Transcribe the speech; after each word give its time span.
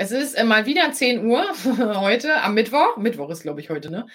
Es 0.00 0.12
ist 0.12 0.34
äh, 0.34 0.44
mal 0.44 0.64
wieder 0.64 0.92
10 0.92 1.26
Uhr 1.26 1.44
heute 2.00 2.40
am 2.42 2.54
Mittwoch. 2.54 2.96
Mittwoch 2.98 3.30
ist, 3.30 3.42
glaube 3.42 3.60
ich, 3.60 3.68
heute, 3.68 3.90
ne? 3.90 4.06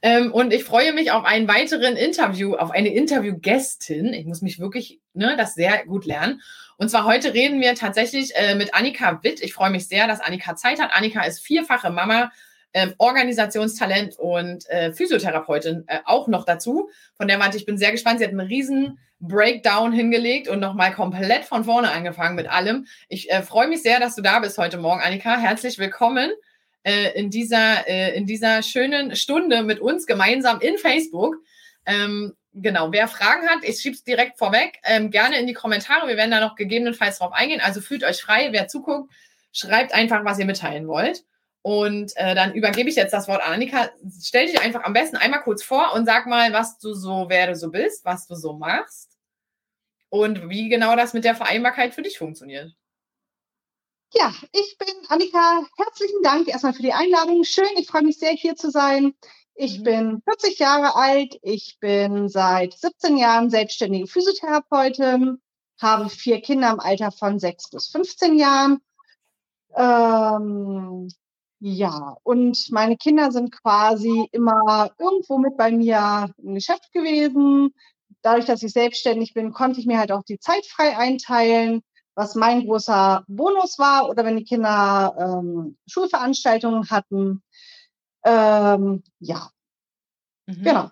Ähm, 0.00 0.32
und 0.32 0.50
ich 0.50 0.64
freue 0.64 0.94
mich 0.94 1.10
auf 1.10 1.26
einen 1.26 1.46
weiteren 1.46 1.94
Interview, 1.94 2.54
auf 2.54 2.70
eine 2.70 2.88
Interviewgästin. 2.88 4.14
Ich 4.14 4.24
muss 4.24 4.40
mich 4.40 4.58
wirklich 4.58 4.98
ne, 5.12 5.36
das 5.36 5.54
sehr 5.54 5.84
gut 5.84 6.06
lernen. 6.06 6.40
Und 6.78 6.88
zwar 6.88 7.04
heute 7.04 7.34
reden 7.34 7.60
wir 7.60 7.74
tatsächlich 7.74 8.34
äh, 8.34 8.54
mit 8.54 8.72
Annika 8.74 9.22
Witt. 9.22 9.42
Ich 9.42 9.52
freue 9.52 9.70
mich 9.70 9.88
sehr, 9.88 10.06
dass 10.06 10.20
Annika 10.20 10.56
Zeit 10.56 10.80
hat. 10.80 10.92
Annika 10.94 11.22
ist 11.22 11.40
vierfache 11.40 11.90
Mama, 11.90 12.32
ähm, 12.76 12.94
Organisationstalent 12.98 14.18
und 14.18 14.68
äh, 14.68 14.92
Physiotherapeutin 14.92 15.84
äh, 15.86 16.00
auch 16.04 16.28
noch 16.28 16.44
dazu. 16.44 16.90
Von 17.16 17.26
der 17.26 17.40
warte 17.40 17.56
ich 17.56 17.64
bin 17.64 17.78
sehr 17.78 17.90
gespannt. 17.90 18.18
Sie 18.18 18.24
hat 18.26 18.32
einen 18.32 18.46
riesen 18.46 18.98
Breakdown 19.18 19.92
hingelegt 19.92 20.46
und 20.46 20.60
nochmal 20.60 20.92
komplett 20.92 21.46
von 21.46 21.64
vorne 21.64 21.90
angefangen 21.90 22.36
mit 22.36 22.50
allem. 22.50 22.86
Ich 23.08 23.30
äh, 23.30 23.40
freue 23.40 23.68
mich 23.68 23.82
sehr, 23.82 23.98
dass 23.98 24.14
du 24.14 24.20
da 24.20 24.40
bist 24.40 24.58
heute 24.58 24.76
Morgen, 24.76 25.00
Annika. 25.00 25.38
Herzlich 25.38 25.78
willkommen 25.78 26.30
äh, 26.82 27.18
in, 27.18 27.30
dieser, 27.30 27.88
äh, 27.88 28.14
in 28.14 28.26
dieser 28.26 28.62
schönen 28.62 29.16
Stunde 29.16 29.62
mit 29.62 29.80
uns 29.80 30.06
gemeinsam 30.06 30.60
in 30.60 30.76
Facebook. 30.76 31.36
Ähm, 31.86 32.34
genau, 32.52 32.92
wer 32.92 33.08
Fragen 33.08 33.48
hat, 33.48 33.60
ich 33.62 33.80
schiebe 33.80 33.96
es 33.96 34.04
direkt 34.04 34.36
vorweg, 34.36 34.80
ähm, 34.84 35.10
gerne 35.10 35.38
in 35.38 35.46
die 35.46 35.54
Kommentare. 35.54 36.08
Wir 36.08 36.18
werden 36.18 36.30
da 36.30 36.40
noch 36.40 36.56
gegebenenfalls 36.56 37.20
drauf 37.20 37.32
eingehen. 37.32 37.62
Also 37.62 37.80
fühlt 37.80 38.04
euch 38.04 38.20
frei, 38.20 38.48
wer 38.50 38.68
zuguckt, 38.68 39.10
schreibt 39.50 39.94
einfach, 39.94 40.26
was 40.26 40.38
ihr 40.38 40.44
mitteilen 40.44 40.88
wollt. 40.88 41.24
Und 41.66 42.12
äh, 42.14 42.36
dann 42.36 42.54
übergebe 42.54 42.88
ich 42.88 42.94
jetzt 42.94 43.12
das 43.12 43.26
Wort 43.26 43.42
an 43.42 43.54
Annika. 43.54 43.90
Stell 44.22 44.46
dich 44.46 44.60
einfach 44.60 44.84
am 44.84 44.92
besten 44.92 45.16
einmal 45.16 45.42
kurz 45.42 45.64
vor 45.64 45.94
und 45.94 46.06
sag 46.06 46.26
mal, 46.26 46.52
was 46.52 46.78
du 46.78 46.94
so, 46.94 47.24
wer 47.28 47.48
du 47.48 47.56
so 47.56 47.72
bist, 47.72 48.04
was 48.04 48.28
du 48.28 48.36
so 48.36 48.52
machst 48.52 49.18
und 50.08 50.48
wie 50.48 50.68
genau 50.68 50.94
das 50.94 51.12
mit 51.12 51.24
der 51.24 51.34
Vereinbarkeit 51.34 51.92
für 51.92 52.02
dich 52.02 52.18
funktioniert. 52.18 52.72
Ja, 54.14 54.32
ich 54.52 54.78
bin 54.78 54.94
Annika. 55.08 55.66
Herzlichen 55.76 56.22
Dank 56.22 56.46
erstmal 56.46 56.72
für 56.72 56.82
die 56.82 56.92
Einladung. 56.92 57.42
Schön, 57.42 57.66
ich 57.76 57.88
freue 57.88 58.04
mich 58.04 58.20
sehr, 58.20 58.30
hier 58.30 58.54
zu 58.54 58.70
sein. 58.70 59.16
Ich 59.56 59.80
mhm. 59.80 59.82
bin 59.82 60.22
40 60.22 60.60
Jahre 60.60 60.94
alt. 60.94 61.36
Ich 61.42 61.78
bin 61.80 62.28
seit 62.28 62.74
17 62.74 63.16
Jahren 63.16 63.50
selbstständige 63.50 64.06
Physiotherapeutin, 64.06 65.42
habe 65.82 66.10
vier 66.10 66.40
Kinder 66.42 66.70
im 66.70 66.78
Alter 66.78 67.10
von 67.10 67.40
6 67.40 67.70
bis 67.70 67.88
15 67.88 68.38
Jahren. 68.38 68.78
Ähm, 69.74 71.08
ja, 71.68 72.16
und 72.22 72.70
meine 72.70 72.96
Kinder 72.96 73.32
sind 73.32 73.50
quasi 73.50 74.28
immer 74.30 74.92
irgendwo 75.00 75.36
mit 75.36 75.56
bei 75.56 75.72
mir 75.72 76.30
im 76.40 76.54
Geschäft 76.54 76.92
gewesen, 76.92 77.74
dadurch, 78.22 78.44
dass 78.44 78.62
ich 78.62 78.72
selbstständig 78.72 79.34
bin, 79.34 79.52
konnte 79.52 79.80
ich 79.80 79.86
mir 79.86 79.98
halt 79.98 80.12
auch 80.12 80.22
die 80.22 80.38
Zeit 80.38 80.64
frei 80.64 80.96
einteilen, 80.96 81.82
was 82.14 82.36
mein 82.36 82.66
großer 82.66 83.24
Bonus 83.26 83.80
war. 83.80 84.08
Oder 84.08 84.24
wenn 84.24 84.36
die 84.36 84.44
Kinder 84.44 85.16
ähm, 85.18 85.76
Schulveranstaltungen 85.88 86.88
hatten. 86.88 87.42
Ähm, 88.24 89.02
ja, 89.18 89.50
mhm. 90.46 90.62
genau. 90.62 90.90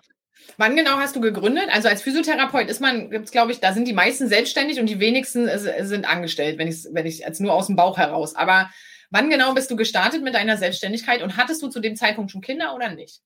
Wann 0.57 0.75
genau 0.75 0.97
hast 0.97 1.15
du 1.15 1.21
gegründet? 1.21 1.69
Also 1.71 1.87
als 1.87 2.01
Physiotherapeut 2.01 2.67
ist 2.67 2.81
man, 2.81 3.09
gibt's 3.09 3.31
glaube 3.31 3.53
ich, 3.53 3.61
da 3.61 3.71
sind 3.71 3.87
die 3.87 3.93
meisten 3.93 4.27
selbstständig 4.27 4.81
und 4.81 4.87
die 4.87 4.99
wenigsten 4.99 5.47
sind 5.57 6.03
angestellt, 6.03 6.57
wenn 6.57 6.67
ich 6.67 6.85
wenn 6.91 7.05
ich 7.05 7.19
jetzt 7.19 7.39
nur 7.39 7.53
aus 7.53 7.67
dem 7.67 7.77
Bauch 7.77 7.97
heraus. 7.97 8.35
Aber 8.35 8.69
wann 9.09 9.29
genau 9.29 9.53
bist 9.53 9.71
du 9.71 9.75
gestartet 9.75 10.23
mit 10.23 10.33
deiner 10.33 10.57
Selbstständigkeit 10.57 11.21
und 11.21 11.37
hattest 11.37 11.61
du 11.61 11.69
zu 11.69 11.79
dem 11.79 11.95
Zeitpunkt 11.95 12.31
schon 12.31 12.41
Kinder 12.41 12.75
oder 12.75 12.89
nicht? 12.93 13.21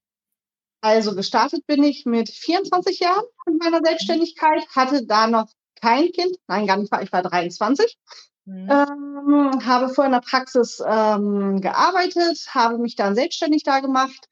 Also 0.82 1.14
gestartet 1.14 1.66
bin 1.68 1.84
ich 1.84 2.06
mit 2.06 2.30
24 2.30 3.00
Jahren 3.00 3.26
mit 3.46 3.62
meiner 3.62 3.82
Selbstständigkeit, 3.84 4.66
hatte 4.74 5.06
da 5.06 5.28
noch 5.28 5.48
kein 5.82 6.12
Kind, 6.12 6.38
nein, 6.48 6.68
gar 6.68 6.78
nicht, 6.78 6.92
ich 7.02 7.12
war 7.12 7.24
23. 7.24 7.98
Mhm. 8.46 8.70
Ähm, 8.70 9.66
habe 9.66 9.90
vorher 9.90 10.08
in 10.08 10.14
der 10.14 10.28
Praxis 10.28 10.82
ähm, 10.86 11.62
gearbeitet, 11.62 12.48
habe 12.50 12.78
mich 12.78 12.96
dann 12.96 13.16
selbstständig 13.16 13.64
da 13.64 13.80
gemacht 13.80 14.28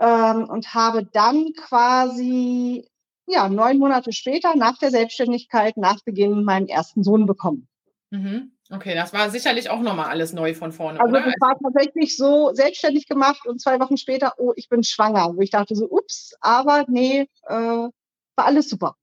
ähm, 0.00 0.48
und 0.48 0.74
habe 0.74 1.04
dann 1.04 1.52
quasi 1.52 2.88
ja 3.26 3.48
neun 3.48 3.78
Monate 3.78 4.12
später 4.12 4.56
nach 4.56 4.78
der 4.78 4.90
Selbstständigkeit, 4.90 5.76
nach 5.76 6.02
Beginn 6.04 6.44
meinen 6.44 6.68
ersten 6.68 7.02
Sohn 7.02 7.26
bekommen. 7.26 7.68
Mhm. 8.10 8.55
Okay, 8.70 8.94
das 8.94 9.12
war 9.12 9.30
sicherlich 9.30 9.70
auch 9.70 9.80
nochmal 9.80 10.06
alles 10.06 10.32
neu 10.32 10.54
von 10.54 10.72
vorne. 10.72 11.00
Also 11.00 11.14
oder? 11.14 11.24
das 11.24 11.34
war 11.40 11.56
tatsächlich 11.58 12.16
so 12.16 12.52
selbstständig 12.52 13.06
gemacht 13.06 13.46
und 13.46 13.60
zwei 13.60 13.78
Wochen 13.78 13.96
später, 13.96 14.34
oh, 14.38 14.52
ich 14.56 14.68
bin 14.68 14.82
schwanger. 14.82 15.36
Wo 15.36 15.40
ich 15.40 15.50
dachte 15.50 15.76
so, 15.76 15.88
ups, 15.88 16.34
aber 16.40 16.84
nee, 16.88 17.28
äh, 17.46 17.54
war 17.54 17.92
alles 18.36 18.68
super. 18.68 18.96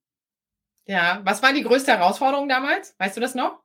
Ja, 0.86 1.22
was 1.24 1.42
war 1.42 1.54
die 1.54 1.64
größte 1.64 1.92
Herausforderung 1.92 2.50
damals? 2.50 2.94
Weißt 2.98 3.16
du 3.16 3.22
das 3.22 3.36
noch? 3.36 3.62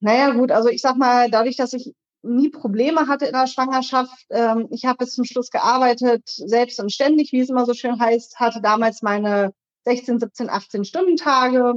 Naja, 0.00 0.30
gut, 0.30 0.50
also 0.50 0.68
ich 0.68 0.82
sag 0.82 0.96
mal, 0.96 1.30
dadurch, 1.30 1.56
dass 1.56 1.72
ich 1.72 1.94
nie 2.22 2.48
Probleme 2.48 3.06
hatte 3.06 3.26
in 3.26 3.32
der 3.32 3.46
Schwangerschaft, 3.46 4.26
ähm, 4.30 4.66
ich 4.70 4.84
habe 4.84 4.98
bis 4.98 5.14
zum 5.14 5.24
Schluss 5.24 5.50
gearbeitet, 5.50 6.22
selbst 6.26 6.80
und 6.80 6.92
ständig, 6.92 7.32
wie 7.32 7.40
es 7.40 7.50
immer 7.50 7.66
so 7.66 7.74
schön 7.74 8.00
heißt, 8.00 8.40
hatte 8.40 8.60
damals 8.60 9.02
meine 9.02 9.52
16, 9.84 10.18
17, 10.18 10.50
18 10.50 10.84
Stunden 10.84 11.16
Tage, 11.16 11.74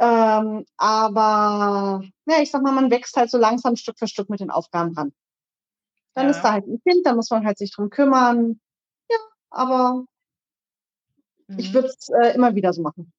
ähm, 0.00 0.64
aber 0.78 2.02
ja, 2.26 2.40
ich 2.40 2.50
sag 2.50 2.62
mal, 2.62 2.72
man 2.72 2.90
wächst 2.90 3.16
halt 3.16 3.30
so 3.30 3.36
langsam 3.36 3.76
Stück 3.76 3.98
für 3.98 4.08
Stück 4.08 4.30
mit 4.30 4.40
den 4.40 4.50
Aufgaben 4.50 4.96
ran. 4.96 5.12
Dann 6.14 6.24
ja. 6.24 6.30
ist 6.30 6.40
da 6.40 6.52
halt 6.52 6.66
ein 6.66 6.80
Kind, 6.82 7.04
da 7.04 7.14
muss 7.14 7.30
man 7.30 7.44
halt 7.44 7.58
sich 7.58 7.70
drum 7.70 7.90
kümmern. 7.90 8.58
Ja, 9.10 9.18
aber 9.50 10.04
mhm. 11.48 11.58
ich 11.58 11.74
würde 11.74 11.88
es 11.88 12.08
äh, 12.08 12.34
immer 12.34 12.54
wieder 12.54 12.72
so 12.72 12.80
machen. 12.80 13.12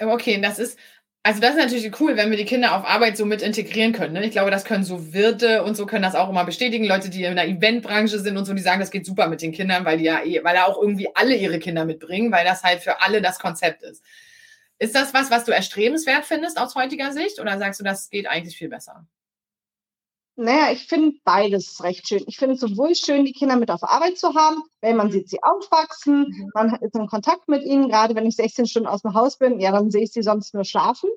Okay, 0.00 0.40
das 0.40 0.58
ist, 0.58 0.78
also 1.22 1.40
das 1.42 1.50
ist 1.50 1.58
natürlich 1.58 2.00
cool, 2.00 2.16
wenn 2.16 2.30
wir 2.30 2.38
die 2.38 2.46
Kinder 2.46 2.74
auf 2.74 2.86
Arbeit 2.86 3.18
so 3.18 3.26
mit 3.26 3.42
integrieren 3.42 3.92
können. 3.92 4.14
Ne? 4.14 4.24
Ich 4.24 4.32
glaube, 4.32 4.50
das 4.50 4.64
können 4.64 4.84
so 4.84 5.12
Wirte 5.12 5.62
und 5.62 5.76
so 5.76 5.84
können 5.84 6.02
das 6.02 6.14
auch 6.14 6.30
immer 6.30 6.46
bestätigen. 6.46 6.86
Leute, 6.86 7.10
die 7.10 7.24
in 7.24 7.36
der 7.36 7.46
Eventbranche 7.46 8.18
sind 8.18 8.38
und 8.38 8.46
so, 8.46 8.54
die 8.54 8.62
sagen, 8.62 8.80
das 8.80 8.90
geht 8.90 9.04
super 9.04 9.28
mit 9.28 9.42
den 9.42 9.52
Kindern, 9.52 9.84
weil 9.84 9.98
die 9.98 10.04
ja, 10.04 10.24
eh, 10.24 10.42
weil 10.42 10.54
da 10.54 10.64
auch 10.64 10.80
irgendwie 10.80 11.14
alle 11.14 11.36
ihre 11.36 11.58
Kinder 11.58 11.84
mitbringen, 11.84 12.32
weil 12.32 12.46
das 12.46 12.62
halt 12.62 12.80
für 12.80 13.02
alle 13.02 13.20
das 13.20 13.38
Konzept 13.38 13.82
ist. 13.82 14.02
Ist 14.80 14.94
das 14.94 15.12
was, 15.12 15.30
was 15.30 15.44
du 15.44 15.52
erstrebenswert 15.52 16.24
findest 16.24 16.58
aus 16.58 16.74
heutiger 16.74 17.12
Sicht 17.12 17.38
oder 17.38 17.58
sagst 17.58 17.80
du, 17.80 17.84
das 17.84 18.08
geht 18.08 18.26
eigentlich 18.26 18.56
viel 18.56 18.70
besser? 18.70 19.06
Naja, 20.36 20.72
ich 20.72 20.86
finde 20.86 21.18
beides 21.22 21.84
recht 21.84 22.08
schön. 22.08 22.24
Ich 22.26 22.38
finde 22.38 22.54
es 22.54 22.60
sowohl 22.60 22.94
schön, 22.94 23.26
die 23.26 23.34
Kinder 23.34 23.56
mit 23.56 23.70
auf 23.70 23.82
Arbeit 23.84 24.16
zu 24.16 24.34
haben, 24.34 24.62
wenn 24.80 24.96
man 24.96 25.08
mhm. 25.08 25.12
sieht 25.12 25.28
sie 25.28 25.42
aufwachsen, 25.42 26.28
mhm. 26.30 26.50
man 26.54 26.74
ist 26.76 26.94
in 26.94 27.06
Kontakt 27.08 27.46
mit 27.46 27.62
ihnen, 27.62 27.90
gerade 27.90 28.14
wenn 28.14 28.24
ich 28.24 28.36
16 28.36 28.66
Stunden 28.66 28.88
aus 28.88 29.02
dem 29.02 29.12
Haus 29.12 29.36
bin, 29.36 29.60
ja, 29.60 29.70
dann 29.70 29.90
sehe 29.90 30.04
ich 30.04 30.12
sie 30.12 30.22
sonst 30.22 30.54
nur 30.54 30.64
schlafen. 30.64 31.10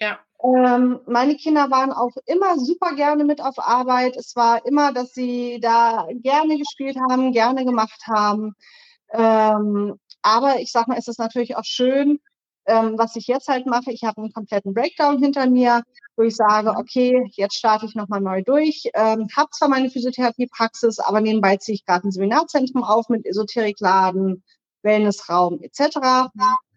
Ja. 0.00 0.18
Ähm, 0.42 0.98
meine 1.06 1.36
Kinder 1.36 1.70
waren 1.70 1.92
auch 1.92 2.16
immer 2.26 2.58
super 2.58 2.96
gerne 2.96 3.22
mit 3.22 3.40
auf 3.40 3.60
Arbeit. 3.60 4.16
Es 4.16 4.34
war 4.34 4.66
immer, 4.66 4.92
dass 4.92 5.14
sie 5.14 5.60
da 5.60 6.08
gerne 6.10 6.58
gespielt 6.58 6.96
haben, 7.08 7.30
gerne 7.30 7.64
gemacht 7.64 8.02
haben. 8.08 8.56
Ähm, 9.12 10.00
aber 10.22 10.58
ich 10.58 10.72
sag 10.72 10.88
mal, 10.88 10.98
es 10.98 11.06
ist 11.06 11.20
natürlich 11.20 11.54
auch 11.56 11.64
schön, 11.64 12.18
ähm, 12.66 12.96
was 12.96 13.16
ich 13.16 13.26
jetzt 13.26 13.48
halt 13.48 13.66
mache, 13.66 13.92
ich 13.92 14.04
habe 14.04 14.22
einen 14.22 14.32
kompletten 14.32 14.74
Breakdown 14.74 15.18
hinter 15.18 15.48
mir, 15.48 15.82
wo 16.16 16.22
ich 16.22 16.36
sage, 16.36 16.72
mhm. 16.72 16.76
okay, 16.78 17.30
jetzt 17.32 17.56
starte 17.56 17.86
ich 17.86 17.94
nochmal 17.94 18.20
neu 18.20 18.42
durch, 18.42 18.90
ähm, 18.94 19.28
habe 19.36 19.50
zwar 19.50 19.68
meine 19.68 19.90
Physiotherapiepraxis, 19.90 20.98
aber 20.98 21.20
nebenbei 21.20 21.56
ziehe 21.56 21.74
ich 21.74 21.84
gerade 21.84 22.08
ein 22.08 22.12
Seminarzentrum 22.12 22.84
auf 22.84 23.08
mit 23.08 23.26
Esoterikladen, 23.26 24.42
Wellnessraum 24.82 25.60
etc. 25.62 26.30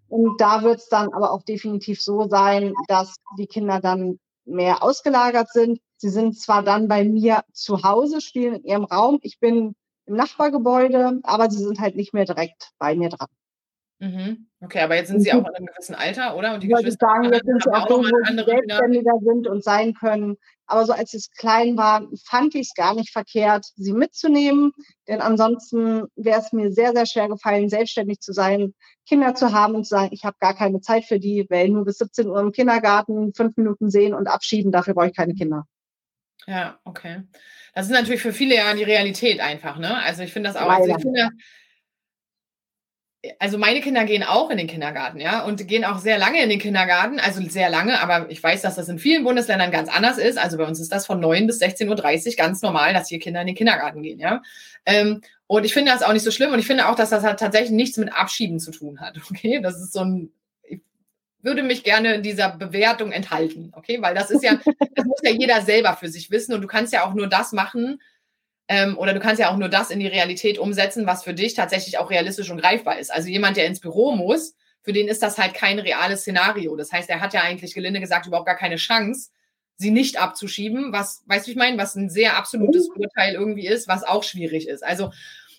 Und 0.10 0.40
da 0.40 0.64
wird 0.64 0.80
es 0.80 0.88
dann 0.88 1.14
aber 1.14 1.32
auch 1.32 1.44
definitiv 1.44 2.02
so 2.02 2.28
sein, 2.30 2.74
dass 2.88 3.16
die 3.38 3.48
Kinder 3.48 3.80
dann 3.82 4.20
mehr 4.46 4.82
ausgelagert 4.82 5.52
sind. 5.52 5.80
Sie 5.98 6.10
sind 6.10 6.40
zwar 6.40 6.64
dann 6.64 6.88
bei 6.88 7.04
mir 7.04 7.44
zu 7.52 7.84
Hause, 7.84 8.22
spielen 8.22 8.56
in 8.56 8.64
ihrem 8.64 8.84
Raum. 8.86 9.20
Ich 9.22 9.40
bin 9.40 9.76
im 10.06 10.16
Nachbargebäude, 10.16 11.20
aber 11.24 11.50
sie 11.52 11.58
sind 11.58 11.80
halt 11.80 11.96
nicht 11.96 12.14
mehr 12.14 12.26
direkt 12.26 12.72
bei 12.78 12.96
mir 12.96 13.10
dran. 13.10 13.28
Mhm. 14.00 14.47
Okay, 14.60 14.80
aber 14.80 14.96
jetzt 14.96 15.10
sind 15.10 15.22
Sie 15.22 15.32
auch 15.32 15.48
in 15.48 15.56
einem 15.56 15.68
gewissen 15.68 15.94
Alter, 15.94 16.36
oder? 16.36 16.56
Und 16.56 16.64
die 16.64 16.68
ich 16.68 16.76
Geschwister 16.76 17.06
sagen, 17.06 17.32
jetzt 17.32 17.46
sind 17.46 17.62
sie 17.62 17.70
auch, 17.70 17.84
auch 17.84 17.90
so, 17.90 17.98
wo 18.00 18.26
sie 18.26 18.44
selbstständiger 18.44 19.20
sind 19.22 19.48
und 19.48 19.64
sein 19.64 19.94
können. 19.94 20.36
Aber 20.66 20.86
so 20.86 20.94
als 20.94 21.14
es 21.14 21.30
klein 21.32 21.78
war, 21.78 22.08
fand 22.26 22.56
ich 22.56 22.68
es 22.70 22.74
gar 22.74 22.96
nicht 22.96 23.12
verkehrt, 23.12 23.68
sie 23.76 23.94
mitzunehmen. 23.94 24.72
Denn 25.08 25.22
ansonsten 25.22 26.06
wäre 26.16 26.40
es 26.40 26.52
mir 26.54 26.72
sehr, 26.72 26.94
sehr 26.94 27.06
schwer 27.06 27.30
gefallen, 27.30 27.70
selbstständig 27.70 28.20
zu 28.20 28.34
sein, 28.34 28.74
Kinder 29.08 29.36
zu 29.36 29.54
haben 29.54 29.76
und 29.76 29.84
zu 29.84 29.90
sagen, 29.90 30.10
ich 30.12 30.26
habe 30.26 30.38
gar 30.40 30.56
keine 30.56 30.82
Zeit 30.82 31.06
für 31.06 31.20
die, 31.20 31.46
weil 31.50 31.70
nur 31.70 31.86
bis 31.86 32.00
17 32.00 32.28
Uhr 32.28 32.40
im 32.40 32.52
Kindergarten 32.52 33.34
fünf 33.36 33.56
Minuten 33.58 33.92
sehen 33.92 34.16
und 34.16 34.28
abschieben, 34.28 34.72
dafür 34.72 34.96
brauche 34.96 35.08
ich 35.08 35.16
keine 35.16 35.36
Kinder. 35.36 35.68
Ja, 36.48 36.80
okay. 36.84 37.24
Das 37.76 37.86
ist 37.86 37.92
natürlich 37.92 38.22
für 38.22 38.34
viele 38.34 38.56
ja 38.56 38.74
die 38.74 38.84
Realität 38.84 39.40
einfach, 39.40 39.78
ne? 39.78 39.98
Also 40.04 40.24
ich 40.24 40.34
finde 40.34 40.50
das 40.50 40.58
auch, 40.58 40.70
also 40.70 40.90
ich 40.90 41.02
finde, 41.02 41.30
also 43.40 43.58
meine 43.58 43.82
Kinder 43.82 44.06
gehen 44.06 44.24
auch 44.24 44.50
in 44.50 44.58
den 44.58 44.68
Kindergarten, 44.68 45.20
ja, 45.20 45.44
und 45.44 45.68
gehen 45.68 45.86
auch 45.86 46.00
sehr 46.00 46.18
lange 46.18 46.42
in 46.42 46.50
den 46.50 46.60
Kindergarten, 46.60 47.20
also 47.20 47.42
sehr 47.42 47.70
lange, 47.70 48.00
aber 48.00 48.30
ich 48.30 48.42
weiß, 48.42 48.62
dass 48.62 48.76
das 48.76 48.90
in 48.90 49.00
vielen 49.00 49.24
Bundesländern 49.24 49.72
ganz 49.72 49.90
anders 49.90 50.18
ist. 50.18 50.38
Also 50.38 50.58
bei 50.58 50.66
uns 50.66 50.80
ist 50.80 50.92
das 50.92 51.06
von 51.06 51.20
9 51.20 51.48
bis 51.48 51.62
16.30 51.62 52.30
Uhr 52.30 52.36
ganz 52.36 52.62
normal, 52.62 52.94
dass 52.94 53.10
hier 53.10 53.20
Kinder 53.20 53.42
in 53.42 53.48
den 53.48 53.56
Kindergarten 53.56 54.04
gehen, 54.04 54.20
ja. 54.20 54.42
Ähm, 54.86 55.22
und 55.48 55.66
ich 55.66 55.74
finde 55.74 55.92
das 55.92 56.04
auch 56.04 56.14
nicht 56.14 56.24
so 56.24 56.32
schlimm 56.32 56.52
und 56.52 56.60
ich 56.60 56.68
finde 56.68 56.88
auch, 56.88 56.96
dass 56.96 57.10
das 57.10 57.24
halt 57.24 57.40
tatsächlich 57.40 57.72
nichts 57.72 57.98
mit 57.98 58.14
Abschieben 58.14 58.60
zu 58.60 58.72
tun 58.72 59.00
hat, 59.00 59.18
okay? 59.32 59.60
Das 59.62 59.76
ist 59.82 59.94
so 59.94 60.02
ein, 60.02 60.32
ich 60.64 60.82
würde 61.42 61.64
mich 61.64 61.84
gerne 61.84 62.16
in 62.16 62.24
dieser 62.24 62.50
Bewertung 62.56 63.12
enthalten, 63.12 63.72
okay? 63.76 64.02
Weil 64.02 64.14
das 64.14 64.30
ist 64.30 64.44
ja, 64.44 64.60
das 64.96 65.06
muss 65.06 65.20
ja 65.24 65.32
jeder 65.32 65.62
selber 65.62 65.96
für 65.96 66.10
sich 66.10 66.30
wissen 66.30 66.54
und 66.54 66.62
du 66.62 66.68
kannst 66.68 66.94
ja 66.94 67.06
auch 67.06 67.16
nur 67.16 67.28
das 67.28 67.52
machen, 67.52 68.00
ähm, 68.68 68.98
oder 68.98 69.14
du 69.14 69.20
kannst 69.20 69.40
ja 69.40 69.50
auch 69.50 69.58
nur 69.58 69.70
das 69.70 69.90
in 69.90 70.00
die 70.00 70.08
Realität 70.08 70.60
umsetzen, 70.60 71.06
was 71.06 71.24
für 71.24 71.34
dich 71.34 71.54
tatsächlich 71.54 71.98
auch 71.98 72.10
realistisch 72.10 72.50
und 72.50 72.62
greifbar 72.62 73.00
ist. 73.00 73.12
Also 73.12 73.30
jemand, 73.30 73.58
der 73.58 73.66
ins 73.66 73.80
Büro 73.80 74.12
muss, 74.12 74.56
für 74.82 74.94
den 74.94 75.08
ist 75.08 75.24
das 75.24 75.38
halt 75.38 75.54
kein 75.54 75.80
reales 75.80 76.22
Szenario. 76.22 76.76
Das 76.76 76.92
heißt, 76.92 77.10
er 77.10 77.20
hat 77.20 77.34
ja 77.34 77.42
eigentlich 77.42 77.74
gelinde 77.74 78.00
gesagt 78.00 78.26
überhaupt 78.28 78.48
gar 78.48 78.56
keine 78.56 78.78
Chance, 78.78 79.32
sie 79.78 79.92
nicht 79.92 80.20
abzuschieben, 80.20 80.92
was, 80.92 81.24
weißt 81.28 81.48
du, 81.48 81.52
ich 81.52 81.58
meine, 81.58 81.78
was 81.78 81.96
ein 81.96 82.10
sehr 82.10 82.36
absolutes 82.36 82.90
mhm. 82.90 83.04
Urteil 83.04 83.36
irgendwie 83.36 83.68
ist, 83.68 83.88
was 83.88 84.04
auch 84.04 84.24
schwierig 84.24 84.68
ist. 84.68 84.84
Also 84.84 85.12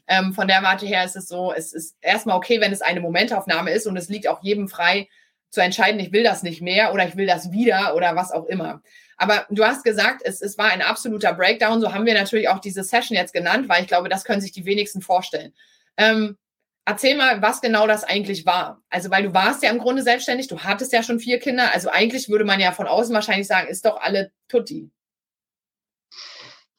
ähm, 0.09 0.33
von 0.33 0.49
der 0.49 0.63
Warte 0.63 0.87
her 0.87 1.05
ist 1.05 1.17
es 1.17 1.29
so, 1.29 1.53
es 1.53 1.73
ist 1.73 1.97
erstmal 2.01 2.37
okay, 2.37 2.61
wenn 2.61 2.73
es 2.73 2.83
eine 2.83 3.01
Momentaufnahme 3.01 3.71
ist 3.71 3.87
und 3.87 3.97
es 3.97 4.09
liegt 4.09 4.27
auch 4.27 4.43
jedem 4.43 4.69
frei 4.69 5.09
zu 5.51 5.61
entscheiden, 5.61 6.01
ich 6.01 6.13
will 6.13 6.25
das 6.25 6.43
nicht 6.43 6.61
mehr 6.61 6.93
oder 6.93 7.07
ich 7.07 7.17
will 7.17 7.27
das 7.27 7.53
wieder 7.53 7.95
oder 7.95 8.17
was 8.17 8.33
auch 8.33 8.47
immer. 8.47 8.83
Aber 9.19 9.47
du 9.51 9.65
hast 9.65 9.85
gesagt, 9.85 10.23
es, 10.25 10.41
es 10.41 10.57
war 10.57 10.71
ein 10.71 10.81
absoluter 10.81 11.35
Breakdown. 11.35 11.81
So 11.81 11.93
haben 11.93 12.07
wir 12.07 12.15
natürlich 12.15 12.49
auch 12.49 12.61
diese 12.61 12.85
Session 12.85 13.17
jetzt 13.17 13.35
genannt, 13.35 13.69
weil 13.69 13.83
ich 13.83 13.89
glaube, 13.89 14.09
das 14.09 14.25
können 14.25 14.41
sich 14.41 14.53
die 14.53 14.65
wenigsten 14.65 15.03
vorstellen. 15.03 15.53
Ähm, 15.97 16.39
erzähl 16.85 17.17
mal, 17.17 17.43
was 17.43 17.61
genau 17.61 17.87
das 17.89 18.05
eigentlich 18.05 18.47
war. 18.47 18.81
Also, 18.89 19.11
weil 19.11 19.25
du 19.25 19.35
warst 19.35 19.63
ja 19.63 19.71
im 19.71 19.81
Grunde 19.81 20.03
selbstständig, 20.03 20.47
du 20.47 20.61
hattest 20.61 20.93
ja 20.93 21.03
schon 21.03 21.19
vier 21.19 21.41
Kinder. 21.41 21.75
Also 21.75 21.91
eigentlich 21.91 22.29
würde 22.29 22.45
man 22.45 22.61
ja 22.61 22.73
von 22.73 22.87
außen 22.87 23.13
wahrscheinlich 23.13 23.49
sagen, 23.49 23.69
ist 23.69 23.85
doch 23.85 24.01
alle 24.01 24.31
Tutti. 24.47 24.91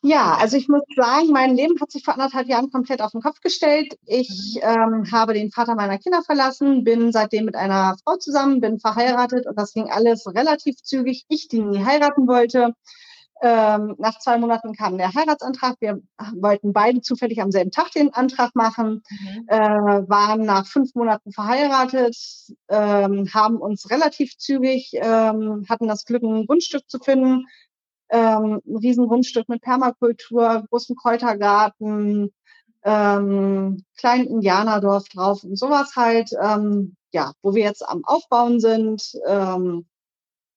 Ja, 0.02 0.38
also 0.38 0.56
ich 0.56 0.70
muss 0.70 0.82
sagen, 0.96 1.28
mein 1.32 1.56
Leben 1.56 1.80
hat 1.82 1.92
sich 1.92 2.06
vor 2.06 2.14
anderthalb 2.14 2.48
Jahren 2.48 2.72
komplett 2.72 3.02
auf 3.02 3.12
den 3.12 3.22
Kopf 3.22 3.42
gestellt. 3.42 3.98
Ich 4.06 4.58
mhm. 4.64 5.04
ähm, 5.04 5.12
habe 5.12 5.34
den 5.34 5.52
Vater 5.52 5.76
meiner 5.76 5.98
Kinder 5.98 6.24
verlassen, 6.24 6.86
bin 6.86 7.12
seitdem 7.12 7.46
mit 7.46 7.56
einer 7.56 7.98
Frau 8.04 8.16
zusammen, 8.16 8.62
bin 8.62 8.80
verheiratet 8.80 9.46
und 9.46 9.60
das 9.60 9.74
ging 9.74 9.90
alles 9.92 10.26
relativ 10.28 10.78
zügig. 10.84 11.26
Ich, 11.28 11.50
die 11.50 11.62
nie 11.62 11.84
heiraten 11.84 12.28
wollte. 12.28 12.74
Ähm, 13.42 13.96
nach 13.98 14.20
zwei 14.20 14.38
Monaten 14.38 14.74
kam 14.74 14.98
der 14.98 15.14
Heiratsantrag. 15.14 15.76
Wir 15.80 16.02
wollten 16.34 16.74
beide 16.74 17.02
zufällig 17.02 17.42
am 17.42 17.52
selben 17.52 17.72
Tag 17.72 17.92
den 17.92 18.14
Antrag 18.14 18.54
machen, 18.54 19.02
mhm. 19.10 19.46
äh, 19.48 19.60
waren 20.10 20.42
nach 20.42 20.66
fünf 20.66 20.94
Monaten 20.96 21.32
verheiratet, 21.32 22.18
ähm, 22.68 23.30
haben 23.34 23.58
uns 23.58 23.90
relativ 23.90 24.38
zügig, 24.38 24.92
ähm, 24.94 25.66
hatten 25.70 25.88
das 25.88 26.04
Glück, 26.04 26.24
ein 26.24 26.48
Grundstück 26.48 26.90
zu 26.90 27.00
finden, 27.00 27.46
ähm, 28.10 28.62
ein 28.66 28.78
riesen 28.78 29.08
Grundstück 29.08 29.50
mit 29.50 29.62
Permakultur, 29.62 30.66
großen 30.70 30.96
Kräutergarten, 30.96 32.34
ähm, 32.84 33.84
kleinen 33.98 34.28
Indianerdorf 34.28 35.10
drauf 35.10 35.44
und 35.44 35.58
sowas 35.58 35.96
halt, 35.96 36.32
ähm, 36.42 36.96
ja, 37.12 37.34
wo 37.42 37.54
wir 37.54 37.64
jetzt 37.64 37.88
am 37.88 38.04
Aufbauen 38.06 38.60
sind. 38.60 39.14
Ähm, 39.28 39.88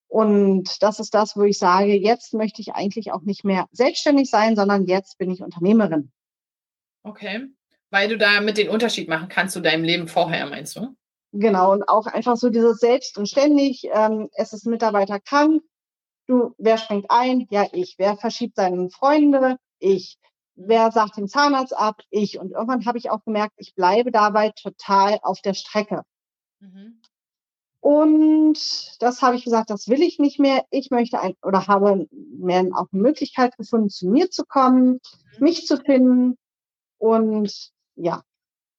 und 0.08 0.82
das 0.82 1.00
ist 1.00 1.14
das, 1.14 1.36
wo 1.36 1.42
ich 1.42 1.58
sage, 1.58 1.94
jetzt 1.94 2.34
möchte 2.34 2.60
ich 2.60 2.74
eigentlich 2.74 3.12
auch 3.12 3.22
nicht 3.22 3.44
mehr 3.44 3.66
selbstständig 3.72 4.28
sein, 4.28 4.56
sondern 4.56 4.86
jetzt 4.86 5.18
bin 5.18 5.30
ich 5.30 5.42
Unternehmerin. 5.42 6.12
Okay, 7.02 7.48
weil 7.90 8.08
du 8.08 8.18
da 8.18 8.40
mit 8.40 8.58
den 8.58 8.68
Unterschied 8.68 9.08
machen 9.08 9.28
kannst 9.28 9.54
zu 9.54 9.60
deinem 9.60 9.84
Leben 9.84 10.08
vorher, 10.08 10.46
meinst 10.46 10.76
du? 10.76 10.94
Genau, 11.32 11.72
und 11.72 11.88
auch 11.88 12.06
einfach 12.06 12.36
so 12.36 12.50
dieses 12.50 12.78
Selbst 12.78 13.16
und 13.16 13.26
ständig, 13.26 13.88
ähm, 13.92 14.28
es 14.34 14.52
ist 14.52 14.66
Mitarbeiter 14.66 15.18
krank, 15.18 15.62
Du, 16.26 16.54
wer 16.58 16.78
springt 16.78 17.06
ein? 17.08 17.46
Ja, 17.50 17.66
ich. 17.72 17.96
Wer 17.98 18.16
verschiebt 18.16 18.56
seine 18.56 18.90
Freunde? 18.90 19.56
Ich. 19.78 20.18
Wer 20.54 20.92
sagt 20.92 21.16
den 21.16 21.28
Zahnarzt 21.28 21.76
ab? 21.76 22.00
Ich. 22.10 22.38
Und 22.38 22.52
irgendwann 22.52 22.86
habe 22.86 22.98
ich 22.98 23.10
auch 23.10 23.24
gemerkt, 23.24 23.54
ich 23.56 23.74
bleibe 23.74 24.12
dabei 24.12 24.50
total 24.50 25.18
auf 25.22 25.40
der 25.40 25.54
Strecke. 25.54 26.02
Mhm. 26.60 27.00
Und 27.80 29.02
das 29.02 29.22
habe 29.22 29.34
ich 29.34 29.44
gesagt, 29.44 29.70
das 29.70 29.88
will 29.88 30.02
ich 30.02 30.20
nicht 30.20 30.38
mehr. 30.38 30.64
Ich 30.70 30.90
möchte 30.90 31.20
ein, 31.20 31.34
oder 31.42 31.66
habe 31.66 32.06
mehr 32.10 32.64
auch 32.74 32.86
eine 32.92 33.02
Möglichkeit 33.02 33.56
gefunden, 33.56 33.90
zu 33.90 34.08
mir 34.08 34.30
zu 34.30 34.44
kommen, 34.44 35.00
mhm. 35.38 35.40
mich 35.40 35.66
zu 35.66 35.78
finden 35.78 36.38
und 36.98 37.72
ja, 37.96 38.22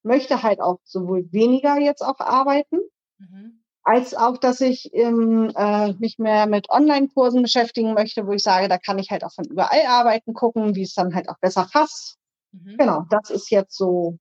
möchte 0.03 0.41
halt 0.41 0.61
auch 0.61 0.79
sowohl 0.83 1.29
weniger 1.33 1.77
jetzt 1.79 2.01
auch 2.01 2.19
arbeiten, 2.19 2.79
mhm 3.17 3.62
als 3.83 4.13
auch, 4.13 4.37
dass 4.37 4.61
ich 4.61 4.93
ähm, 4.93 5.51
äh, 5.55 5.93
mich 5.93 6.17
mehr 6.17 6.45
mit 6.47 6.69
Online-Kursen 6.69 7.41
beschäftigen 7.41 7.93
möchte, 7.93 8.25
wo 8.25 8.31
ich 8.31 8.43
sage, 8.43 8.69
da 8.69 8.77
kann 8.77 8.97
ich 8.97 9.11
halt 9.11 9.23
auch 9.23 9.33
von 9.33 9.45
überall 9.45 9.85
arbeiten, 9.87 10.33
gucken, 10.33 10.75
wie 10.75 10.83
es 10.83 10.93
dann 10.93 11.13
halt 11.13 11.29
auch 11.29 11.37
besser 11.39 11.67
passt. 11.71 12.17
Mhm. 12.53 12.77
Genau, 12.77 13.05
das 13.09 13.29
ist 13.29 13.51
jetzt 13.51 13.75
so 13.75 14.17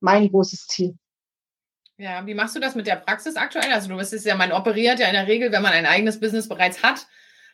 mein 0.00 0.28
großes 0.28 0.66
Ziel. 0.66 0.96
Ja, 1.96 2.26
wie 2.26 2.34
machst 2.34 2.56
du 2.56 2.60
das 2.60 2.74
mit 2.74 2.88
der 2.88 2.96
Praxis 2.96 3.36
aktuell? 3.36 3.72
Also 3.72 3.88
du 3.88 3.96
bist 3.96 4.12
ja, 4.24 4.34
man 4.34 4.50
operiert 4.50 4.98
ja 4.98 5.06
in 5.06 5.14
der 5.14 5.28
Regel, 5.28 5.52
wenn 5.52 5.62
man 5.62 5.72
ein 5.72 5.86
eigenes 5.86 6.18
Business 6.18 6.48
bereits 6.48 6.82
hat, 6.82 7.06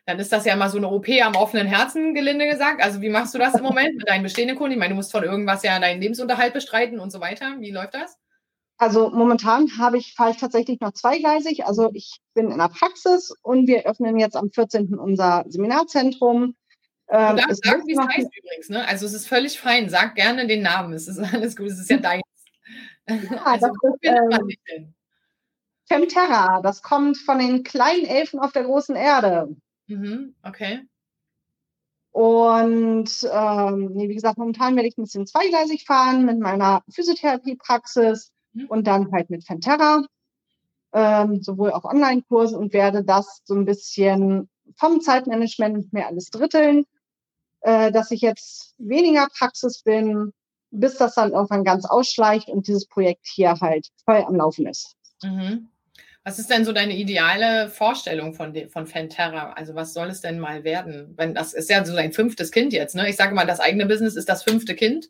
dann 0.06 0.18
ist 0.18 0.32
das 0.32 0.46
ja 0.46 0.56
mal 0.56 0.70
so 0.70 0.78
eine 0.78 0.88
OP 0.88 1.08
am 1.22 1.36
offenen 1.36 1.66
Herzen, 1.66 2.14
gelinde 2.14 2.48
gesagt. 2.48 2.82
Also 2.82 3.02
wie 3.02 3.10
machst 3.10 3.34
du 3.34 3.38
das 3.38 3.54
im 3.54 3.62
Moment 3.62 3.96
mit 3.98 4.08
deinen 4.08 4.22
bestehenden 4.22 4.56
Kunden? 4.56 4.72
Ich 4.72 4.78
meine, 4.78 4.90
du 4.90 4.96
musst 4.96 5.12
von 5.12 5.24
irgendwas 5.24 5.62
ja 5.62 5.78
deinen 5.78 6.00
Lebensunterhalt 6.00 6.54
bestreiten 6.54 7.00
und 7.00 7.10
so 7.10 7.20
weiter. 7.20 7.56
Wie 7.58 7.70
läuft 7.70 7.92
das? 7.94 8.18
Also 8.80 9.10
momentan 9.10 9.68
habe 9.76 9.98
ich, 9.98 10.14
fahre 10.14 10.30
ich 10.30 10.38
tatsächlich 10.38 10.80
noch 10.80 10.92
zweigleisig. 10.92 11.66
Also 11.66 11.90
ich 11.92 12.18
bin 12.32 12.50
in 12.50 12.56
der 12.56 12.70
Praxis 12.70 13.30
und 13.42 13.66
wir 13.66 13.84
öffnen 13.84 14.18
jetzt 14.18 14.36
am 14.36 14.50
14. 14.50 14.94
unser 14.94 15.44
Seminarzentrum. 15.48 16.56
Ähm, 17.08 17.36
du 17.36 17.42
darfst 17.42 17.62
sagen, 17.62 17.82
wie 17.86 17.92
es 17.92 17.98
heißt 17.98 18.30
übrigens. 18.34 18.68
Ne? 18.70 18.88
Also 18.88 19.04
es 19.04 19.12
ist 19.12 19.28
völlig 19.28 19.60
fein. 19.60 19.90
Sag 19.90 20.14
gerne 20.14 20.46
den 20.46 20.62
Namen. 20.62 20.94
Es 20.94 21.08
ist 21.08 21.18
alles 21.18 21.56
gut. 21.56 21.66
Es 21.66 21.78
ist 21.78 21.90
ja 21.90 21.96
dein. 21.98 22.22
Ja, 23.06 23.42
also, 23.44 23.66
das 23.82 23.94
ist, 24.00 24.40
ähm, 24.72 24.94
Femterra. 25.84 26.62
Das 26.62 26.80
kommt 26.80 27.18
von 27.18 27.38
den 27.38 27.64
kleinen 27.64 28.06
Elfen 28.06 28.40
auf 28.40 28.52
der 28.52 28.64
großen 28.64 28.96
Erde. 28.96 29.54
Mhm, 29.88 30.36
okay. 30.42 30.86
Und 32.12 33.10
ähm, 33.30 33.90
wie 33.94 34.14
gesagt, 34.14 34.38
momentan 34.38 34.74
werde 34.74 34.88
ich 34.88 34.96
ein 34.96 35.02
bisschen 35.02 35.26
zweigleisig 35.26 35.84
fahren 35.84 36.24
mit 36.24 36.38
meiner 36.38 36.82
Physiotherapiepraxis. 36.88 38.32
Und 38.68 38.86
dann 38.86 39.12
halt 39.12 39.30
mit 39.30 39.44
Fenterra, 39.44 40.02
ähm, 40.92 41.42
sowohl 41.42 41.72
auch 41.72 41.84
Online-Kurse 41.84 42.58
und 42.58 42.72
werde 42.72 43.04
das 43.04 43.42
so 43.44 43.54
ein 43.54 43.64
bisschen 43.64 44.48
vom 44.76 45.00
Zeitmanagement 45.00 45.92
mehr 45.92 46.08
alles 46.08 46.30
dritteln, 46.30 46.84
äh, 47.60 47.92
dass 47.92 48.10
ich 48.10 48.20
jetzt 48.20 48.74
weniger 48.78 49.28
Praxis 49.36 49.82
bin, 49.82 50.32
bis 50.70 50.96
das 50.96 51.14
dann 51.14 51.32
irgendwann 51.32 51.64
ganz 51.64 51.84
ausschleicht 51.84 52.48
und 52.48 52.66
dieses 52.66 52.86
Projekt 52.86 53.26
hier 53.26 53.54
halt 53.60 53.88
voll 54.04 54.24
am 54.26 54.36
Laufen 54.36 54.66
ist. 54.66 54.96
Mhm. 55.22 55.68
Was 56.22 56.38
ist 56.38 56.50
denn 56.50 56.66
so 56.66 56.72
deine 56.72 56.94
ideale 56.96 57.70
Vorstellung 57.70 58.34
von, 58.34 58.54
von 58.68 58.86
Fenterra? 58.86 59.52
Also 59.54 59.74
was 59.74 59.94
soll 59.94 60.08
es 60.08 60.20
denn 60.20 60.38
mal 60.38 60.64
werden? 60.64 61.14
Wenn 61.16 61.34
das 61.34 61.54
ist 61.54 61.70
ja 61.70 61.82
so 61.84 61.94
dein 61.94 62.12
fünftes 62.12 62.52
Kind 62.52 62.74
jetzt, 62.74 62.94
ne? 62.94 63.08
Ich 63.08 63.16
sage 63.16 63.34
mal, 63.34 63.46
das 63.46 63.58
eigene 63.58 63.86
Business 63.86 64.16
ist 64.16 64.28
das 64.28 64.42
fünfte 64.42 64.74
Kind. 64.74 65.08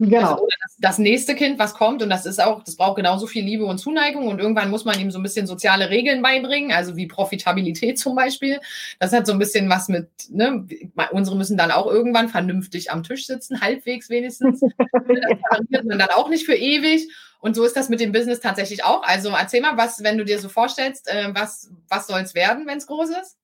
Genau. 0.00 0.34
Also, 0.34 0.46
das, 0.62 0.76
das, 0.78 0.98
nächste 0.98 1.34
Kind, 1.34 1.58
was 1.58 1.74
kommt, 1.74 2.02
und 2.02 2.10
das 2.10 2.24
ist 2.24 2.40
auch, 2.40 2.62
das 2.62 2.76
braucht 2.76 2.96
genauso 2.96 3.26
viel 3.26 3.44
Liebe 3.44 3.64
und 3.64 3.78
Zuneigung 3.78 4.28
und 4.28 4.38
irgendwann 4.38 4.70
muss 4.70 4.84
man 4.84 4.98
ihm 5.00 5.10
so 5.10 5.18
ein 5.18 5.24
bisschen 5.24 5.48
soziale 5.48 5.90
Regeln 5.90 6.22
beibringen, 6.22 6.70
also 6.70 6.96
wie 6.96 7.08
Profitabilität 7.08 7.98
zum 7.98 8.14
Beispiel. 8.14 8.60
Das 9.00 9.12
hat 9.12 9.26
so 9.26 9.32
ein 9.32 9.40
bisschen 9.40 9.68
was 9.68 9.88
mit, 9.88 10.08
ne, 10.30 10.64
unsere 11.10 11.36
müssen 11.36 11.56
dann 11.56 11.72
auch 11.72 11.86
irgendwann 11.86 12.28
vernünftig 12.28 12.92
am 12.92 13.02
Tisch 13.02 13.26
sitzen, 13.26 13.60
halbwegs 13.60 14.08
wenigstens. 14.08 14.60
das 14.92 15.60
ja. 15.68 15.82
man 15.82 15.98
dann 15.98 16.10
auch 16.10 16.28
nicht 16.28 16.46
für 16.46 16.54
ewig. 16.54 17.08
Und 17.40 17.54
so 17.54 17.64
ist 17.64 17.76
das 17.76 17.88
mit 17.88 18.00
dem 18.00 18.12
Business 18.12 18.40
tatsächlich 18.40 18.84
auch. 18.84 19.02
Also 19.02 19.30
erzähl 19.30 19.60
mal, 19.60 19.76
was, 19.76 20.02
wenn 20.02 20.18
du 20.18 20.24
dir 20.24 20.38
so 20.40 20.48
vorstellst, 20.48 21.08
äh, 21.08 21.30
was, 21.34 21.70
was 21.88 22.06
soll 22.06 22.20
es 22.20 22.34
werden, 22.34 22.66
wenn 22.66 22.78
es 22.78 22.86
groß 22.86 23.10
ist? 23.10 23.36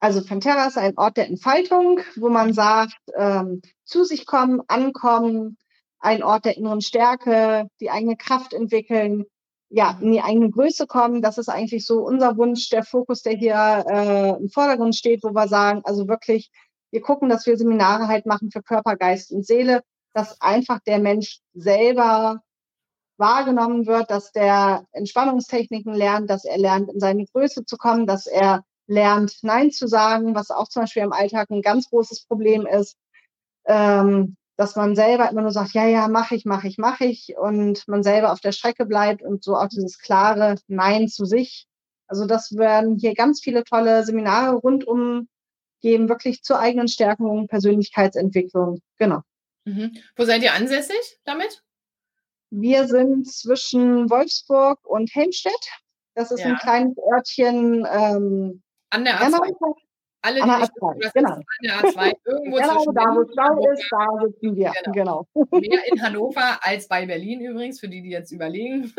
Also 0.00 0.22
Fenterra 0.22 0.66
ist 0.66 0.78
ein 0.78 0.96
Ort 0.96 1.18
der 1.18 1.26
Entfaltung, 1.26 2.00
wo 2.16 2.30
man 2.30 2.54
sagt, 2.54 2.96
ähm, 3.16 3.60
zu 3.84 4.04
sich 4.04 4.24
kommen, 4.24 4.62
ankommen, 4.66 5.58
ein 6.00 6.22
Ort 6.22 6.46
der 6.46 6.56
inneren 6.56 6.80
Stärke, 6.80 7.68
die 7.80 7.90
eigene 7.90 8.16
Kraft 8.16 8.52
entwickeln, 8.54 9.26
ja, 9.68 9.96
in 10.00 10.12
die 10.12 10.22
eigene 10.22 10.50
Größe 10.50 10.86
kommen. 10.86 11.22
Das 11.22 11.38
ist 11.38 11.48
eigentlich 11.48 11.86
so 11.86 12.00
unser 12.00 12.36
Wunsch, 12.36 12.68
der 12.70 12.82
Fokus, 12.84 13.22
der 13.22 13.34
hier 13.34 13.84
äh, 13.88 14.30
im 14.42 14.48
Vordergrund 14.48 14.96
steht, 14.96 15.22
wo 15.22 15.30
wir 15.30 15.46
sagen, 15.46 15.82
also 15.84 16.08
wirklich, 16.08 16.50
wir 16.90 17.02
gucken, 17.02 17.28
dass 17.28 17.46
wir 17.46 17.56
Seminare 17.56 18.08
halt 18.08 18.26
machen 18.26 18.50
für 18.50 18.62
Körper, 18.62 18.96
Geist 18.96 19.30
und 19.30 19.46
Seele, 19.46 19.82
dass 20.12 20.40
einfach 20.40 20.80
der 20.80 20.98
Mensch 20.98 21.38
selber 21.54 22.40
wahrgenommen 23.16 23.86
wird, 23.86 24.10
dass 24.10 24.32
der 24.32 24.86
Entspannungstechniken 24.92 25.94
lernt, 25.94 26.30
dass 26.30 26.44
er 26.44 26.58
lernt, 26.58 26.90
in 26.90 26.98
seine 26.98 27.26
Größe 27.26 27.64
zu 27.64 27.76
kommen, 27.76 28.06
dass 28.06 28.26
er 28.26 28.64
lernt, 28.86 29.38
Nein 29.42 29.70
zu 29.70 29.86
sagen, 29.86 30.34
was 30.34 30.50
auch 30.50 30.68
zum 30.68 30.82
Beispiel 30.82 31.04
im 31.04 31.12
Alltag 31.12 31.50
ein 31.50 31.62
ganz 31.62 31.90
großes 31.90 32.24
Problem 32.24 32.66
ist, 32.66 32.96
ähm, 33.66 34.36
dass 34.60 34.76
man 34.76 34.94
selber 34.94 35.30
immer 35.30 35.40
nur 35.40 35.52
sagt, 35.52 35.72
ja, 35.72 35.86
ja, 35.86 36.06
mache 36.06 36.34
ich, 36.34 36.44
mache 36.44 36.68
ich, 36.68 36.76
mache 36.76 37.06
ich 37.06 37.34
und 37.38 37.88
man 37.88 38.02
selber 38.02 38.30
auf 38.30 38.40
der 38.40 38.52
Strecke 38.52 38.84
bleibt 38.84 39.22
und 39.22 39.42
so 39.42 39.56
auch 39.56 39.68
dieses 39.68 39.98
klare 39.98 40.56
Nein 40.66 41.08
zu 41.08 41.24
sich. 41.24 41.66
Also 42.06 42.26
das 42.26 42.54
werden 42.54 42.98
hier 42.98 43.14
ganz 43.14 43.40
viele 43.40 43.64
tolle 43.64 44.04
Seminare 44.04 44.56
rundum 44.56 45.28
geben, 45.80 46.10
wirklich 46.10 46.42
zur 46.42 46.58
eigenen 46.58 46.88
Stärkung, 46.88 47.48
Persönlichkeitsentwicklung. 47.48 48.82
Genau. 48.98 49.22
Mhm. 49.64 49.96
Wo 50.14 50.26
seid 50.26 50.42
ihr 50.42 50.52
ansässig 50.52 51.18
damit? 51.24 51.62
Wir 52.50 52.86
sind 52.86 53.32
zwischen 53.32 54.10
Wolfsburg 54.10 54.78
und 54.84 55.08
Helmstedt. 55.14 55.70
Das 56.14 56.30
ist 56.30 56.40
ja. 56.40 56.48
ein 56.48 56.58
kleines 56.58 56.98
Örtchen. 56.98 57.86
Ähm, 57.90 58.62
an 58.90 59.04
der 59.06 59.22
A2. 59.22 59.74
Alle, 60.22 60.40
der 60.40 60.44
A2, 60.44 61.12
genau. 61.14 61.32
An 61.32 61.44
der 61.62 61.74
A2, 61.76 62.12
irgendwo 62.26 62.56
genau, 62.56 62.74
zwischen 62.74 62.94
da 62.94 63.04
wo 63.14 63.32
Stau 63.32 63.72
ist, 63.72 63.88
da 63.90 64.26
sitzen 64.26 64.56
wir. 64.56 64.72
Genau. 64.84 65.26
genau. 65.34 65.50
Mehr 65.50 65.80
in 65.86 66.02
Hannover 66.02 66.58
als 66.62 66.88
bei 66.88 67.06
Berlin 67.06 67.40
übrigens, 67.40 67.80
für 67.80 67.88
die, 67.88 68.02
die 68.02 68.10
jetzt 68.10 68.30
überlegen. 68.30 68.92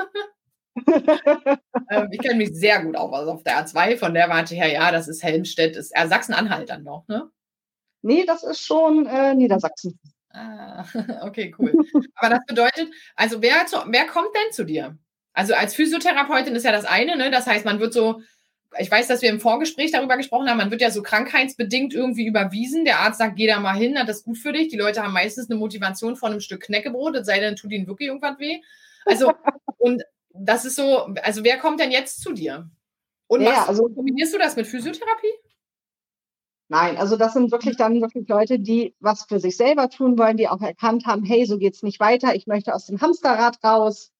ähm, 0.87 2.07
ich 2.11 2.19
kenne 2.19 2.35
mich 2.35 2.53
sehr 2.53 2.83
gut 2.83 2.95
auf, 2.95 3.13
also 3.13 3.33
auf 3.33 3.43
der 3.43 3.65
A2, 3.65 3.97
von 3.97 4.13
der 4.13 4.29
warte 4.29 4.55
her, 4.55 4.71
ja, 4.71 4.91
das 4.91 5.07
ist 5.07 5.21
Helmstedt, 5.21 5.75
ist 5.75 5.91
äh, 5.95 6.07
Sachsen-Anhalt 6.07 6.69
dann 6.69 6.83
noch, 6.83 7.07
ne? 7.07 7.29
Nee, 8.01 8.25
das 8.25 8.43
ist 8.43 8.65
schon 8.65 9.05
äh, 9.05 9.35
Niedersachsen. 9.35 9.99
Ah, 10.29 10.85
okay, 11.21 11.53
cool. 11.59 11.73
Aber 12.15 12.29
das 12.29 12.45
bedeutet, 12.47 12.89
also 13.15 13.41
wer, 13.41 13.65
zu, 13.67 13.77
wer 13.87 14.07
kommt 14.07 14.29
denn 14.33 14.51
zu 14.53 14.63
dir? 14.63 14.97
Also 15.33 15.53
als 15.53 15.75
Physiotherapeutin 15.75 16.55
ist 16.55 16.63
ja 16.65 16.71
das 16.71 16.85
eine, 16.85 17.15
ne? 17.15 17.29
Das 17.29 17.45
heißt, 17.47 17.65
man 17.65 17.79
wird 17.79 17.93
so, 17.93 18.21
ich 18.79 18.89
weiß, 18.89 19.07
dass 19.07 19.21
wir 19.21 19.29
im 19.29 19.41
Vorgespräch 19.41 19.91
darüber 19.91 20.17
gesprochen 20.17 20.49
haben, 20.49 20.57
man 20.57 20.71
wird 20.71 20.81
ja 20.81 20.91
so 20.91 21.01
krankheitsbedingt 21.01 21.93
irgendwie 21.93 22.25
überwiesen. 22.25 22.85
Der 22.85 22.99
Arzt 22.99 23.19
sagt, 23.19 23.35
geh 23.35 23.47
da 23.47 23.59
mal 23.59 23.75
hin, 23.75 23.95
das 23.95 24.17
ist 24.17 24.25
gut 24.25 24.37
für 24.37 24.53
dich. 24.53 24.69
Die 24.69 24.77
Leute 24.77 25.03
haben 25.03 25.13
meistens 25.13 25.49
eine 25.49 25.59
Motivation 25.59 26.15
von 26.15 26.31
einem 26.31 26.39
Stück 26.39 26.63
Knäckebrot, 26.63 27.15
es 27.15 27.25
sei 27.25 27.39
denn, 27.39 27.55
tut 27.55 27.71
ihnen 27.71 27.87
wirklich 27.87 28.07
irgendwas 28.07 28.39
weh. 28.39 28.61
Also, 29.05 29.33
und 29.77 30.03
das 30.33 30.65
ist 30.65 30.75
so, 30.75 31.07
also 31.23 31.43
wer 31.43 31.57
kommt 31.57 31.79
denn 31.79 31.91
jetzt 31.91 32.21
zu 32.21 32.31
dir? 32.31 32.69
Und 33.27 33.41
ja, 33.41 33.51
was, 33.51 33.69
also, 33.69 33.89
kombinierst 33.89 34.33
du 34.33 34.37
das 34.37 34.55
mit 34.55 34.67
Physiotherapie? 34.67 35.33
Nein, 36.69 36.95
also 36.95 37.17
das 37.17 37.33
sind 37.33 37.51
wirklich 37.51 37.75
dann 37.75 37.99
wirklich 37.99 38.29
Leute, 38.29 38.57
die 38.57 38.95
was 39.01 39.25
für 39.25 39.41
sich 39.41 39.57
selber 39.57 39.89
tun 39.89 40.17
wollen, 40.17 40.37
die 40.37 40.47
auch 40.47 40.61
erkannt 40.61 41.05
haben, 41.05 41.25
hey, 41.25 41.45
so 41.45 41.57
geht's 41.57 41.83
nicht 41.83 41.99
weiter, 41.99 42.33
ich 42.33 42.47
möchte 42.47 42.73
aus 42.73 42.85
dem 42.85 43.01
Hamsterrad 43.01 43.61
raus. 43.61 44.11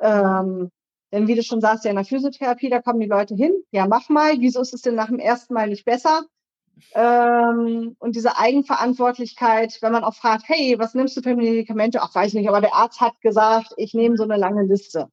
Ähm, 0.00 0.70
denn 1.12 1.26
wie 1.26 1.34
du 1.34 1.42
schon 1.42 1.60
sagst, 1.60 1.84
ja 1.84 1.90
in 1.90 1.96
der 1.96 2.04
Physiotherapie, 2.04 2.70
da 2.70 2.82
kommen 2.82 3.00
die 3.00 3.06
Leute 3.06 3.34
hin, 3.34 3.52
ja 3.70 3.86
mach 3.86 4.08
mal, 4.08 4.34
wieso 4.40 4.60
ist 4.60 4.74
es 4.74 4.82
denn 4.82 4.94
nach 4.94 5.08
dem 5.08 5.18
ersten 5.18 5.54
Mal 5.54 5.68
nicht 5.68 5.84
besser? 5.84 6.24
Ähm, 6.94 7.96
und 7.98 8.14
diese 8.14 8.38
Eigenverantwortlichkeit, 8.38 9.78
wenn 9.80 9.92
man 9.92 10.04
auch 10.04 10.14
fragt, 10.14 10.44
hey, 10.48 10.78
was 10.78 10.94
nimmst 10.94 11.16
du 11.16 11.22
für 11.22 11.34
Medikamente? 11.34 12.02
Ach, 12.02 12.14
weiß 12.14 12.34
nicht, 12.34 12.48
aber 12.48 12.60
der 12.60 12.74
Arzt 12.74 13.00
hat 13.00 13.20
gesagt, 13.20 13.72
ich 13.76 13.94
nehme 13.94 14.16
so 14.16 14.22
eine 14.22 14.36
lange 14.36 14.62
Liste. 14.62 15.08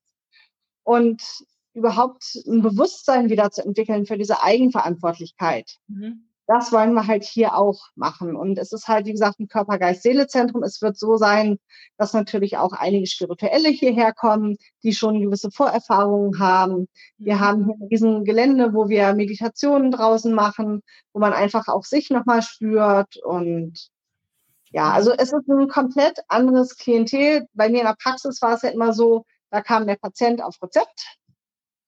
Und 0.83 1.23
überhaupt 1.73 2.35
ein 2.45 2.61
Bewusstsein 2.61 3.29
wieder 3.29 3.49
zu 3.49 3.65
entwickeln 3.65 4.05
für 4.05 4.17
diese 4.17 4.43
Eigenverantwortlichkeit. 4.43 5.77
Mhm 5.87 6.25
das 6.47 6.71
wollen 6.71 6.93
wir 6.93 7.07
halt 7.07 7.23
hier 7.23 7.55
auch 7.55 7.87
machen. 7.95 8.35
Und 8.35 8.59
es 8.59 8.71
ist 8.71 8.87
halt, 8.87 9.07
wie 9.07 9.11
gesagt, 9.11 9.39
ein 9.39 9.47
Körper-Geist-Seele-Zentrum. 9.47 10.63
Es 10.63 10.81
wird 10.81 10.97
so 10.97 11.17
sein, 11.17 11.57
dass 11.97 12.13
natürlich 12.13 12.57
auch 12.57 12.73
einige 12.73 13.07
Spirituelle 13.07 13.69
hierher 13.69 14.13
kommen, 14.13 14.57
die 14.83 14.93
schon 14.93 15.21
gewisse 15.21 15.49
Vorerfahrungen 15.49 16.39
haben. 16.39 16.87
Wir 17.17 17.35
mhm. 17.35 17.39
haben 17.39 17.65
hier 17.65 17.87
diesen 17.89 18.25
Gelände, 18.25 18.73
wo 18.73 18.89
wir 18.89 19.13
Meditationen 19.13 19.89
draußen 19.89 20.33
machen, 20.33 20.83
wo 21.13 21.19
man 21.19 21.33
einfach 21.33 21.67
auch 21.67 21.83
sich 21.83 22.11
nochmal 22.11 22.43
spürt. 22.43 23.17
Und 23.17 23.89
ja, 24.69 24.91
also 24.91 25.13
es 25.13 25.33
ist 25.33 25.47
ein 25.49 25.67
komplett 25.67 26.19
anderes 26.27 26.77
Klientel. 26.77 27.47
Bei 27.53 27.69
mir 27.69 27.79
in 27.79 27.87
der 27.87 27.95
Praxis 28.01 28.41
war 28.41 28.53
es 28.53 28.61
ja 28.61 28.69
immer 28.69 28.93
so, 28.93 29.25
da 29.49 29.61
kam 29.61 29.87
der 29.87 29.95
Patient 29.95 30.43
auf 30.43 30.61
Rezept. 30.61 31.17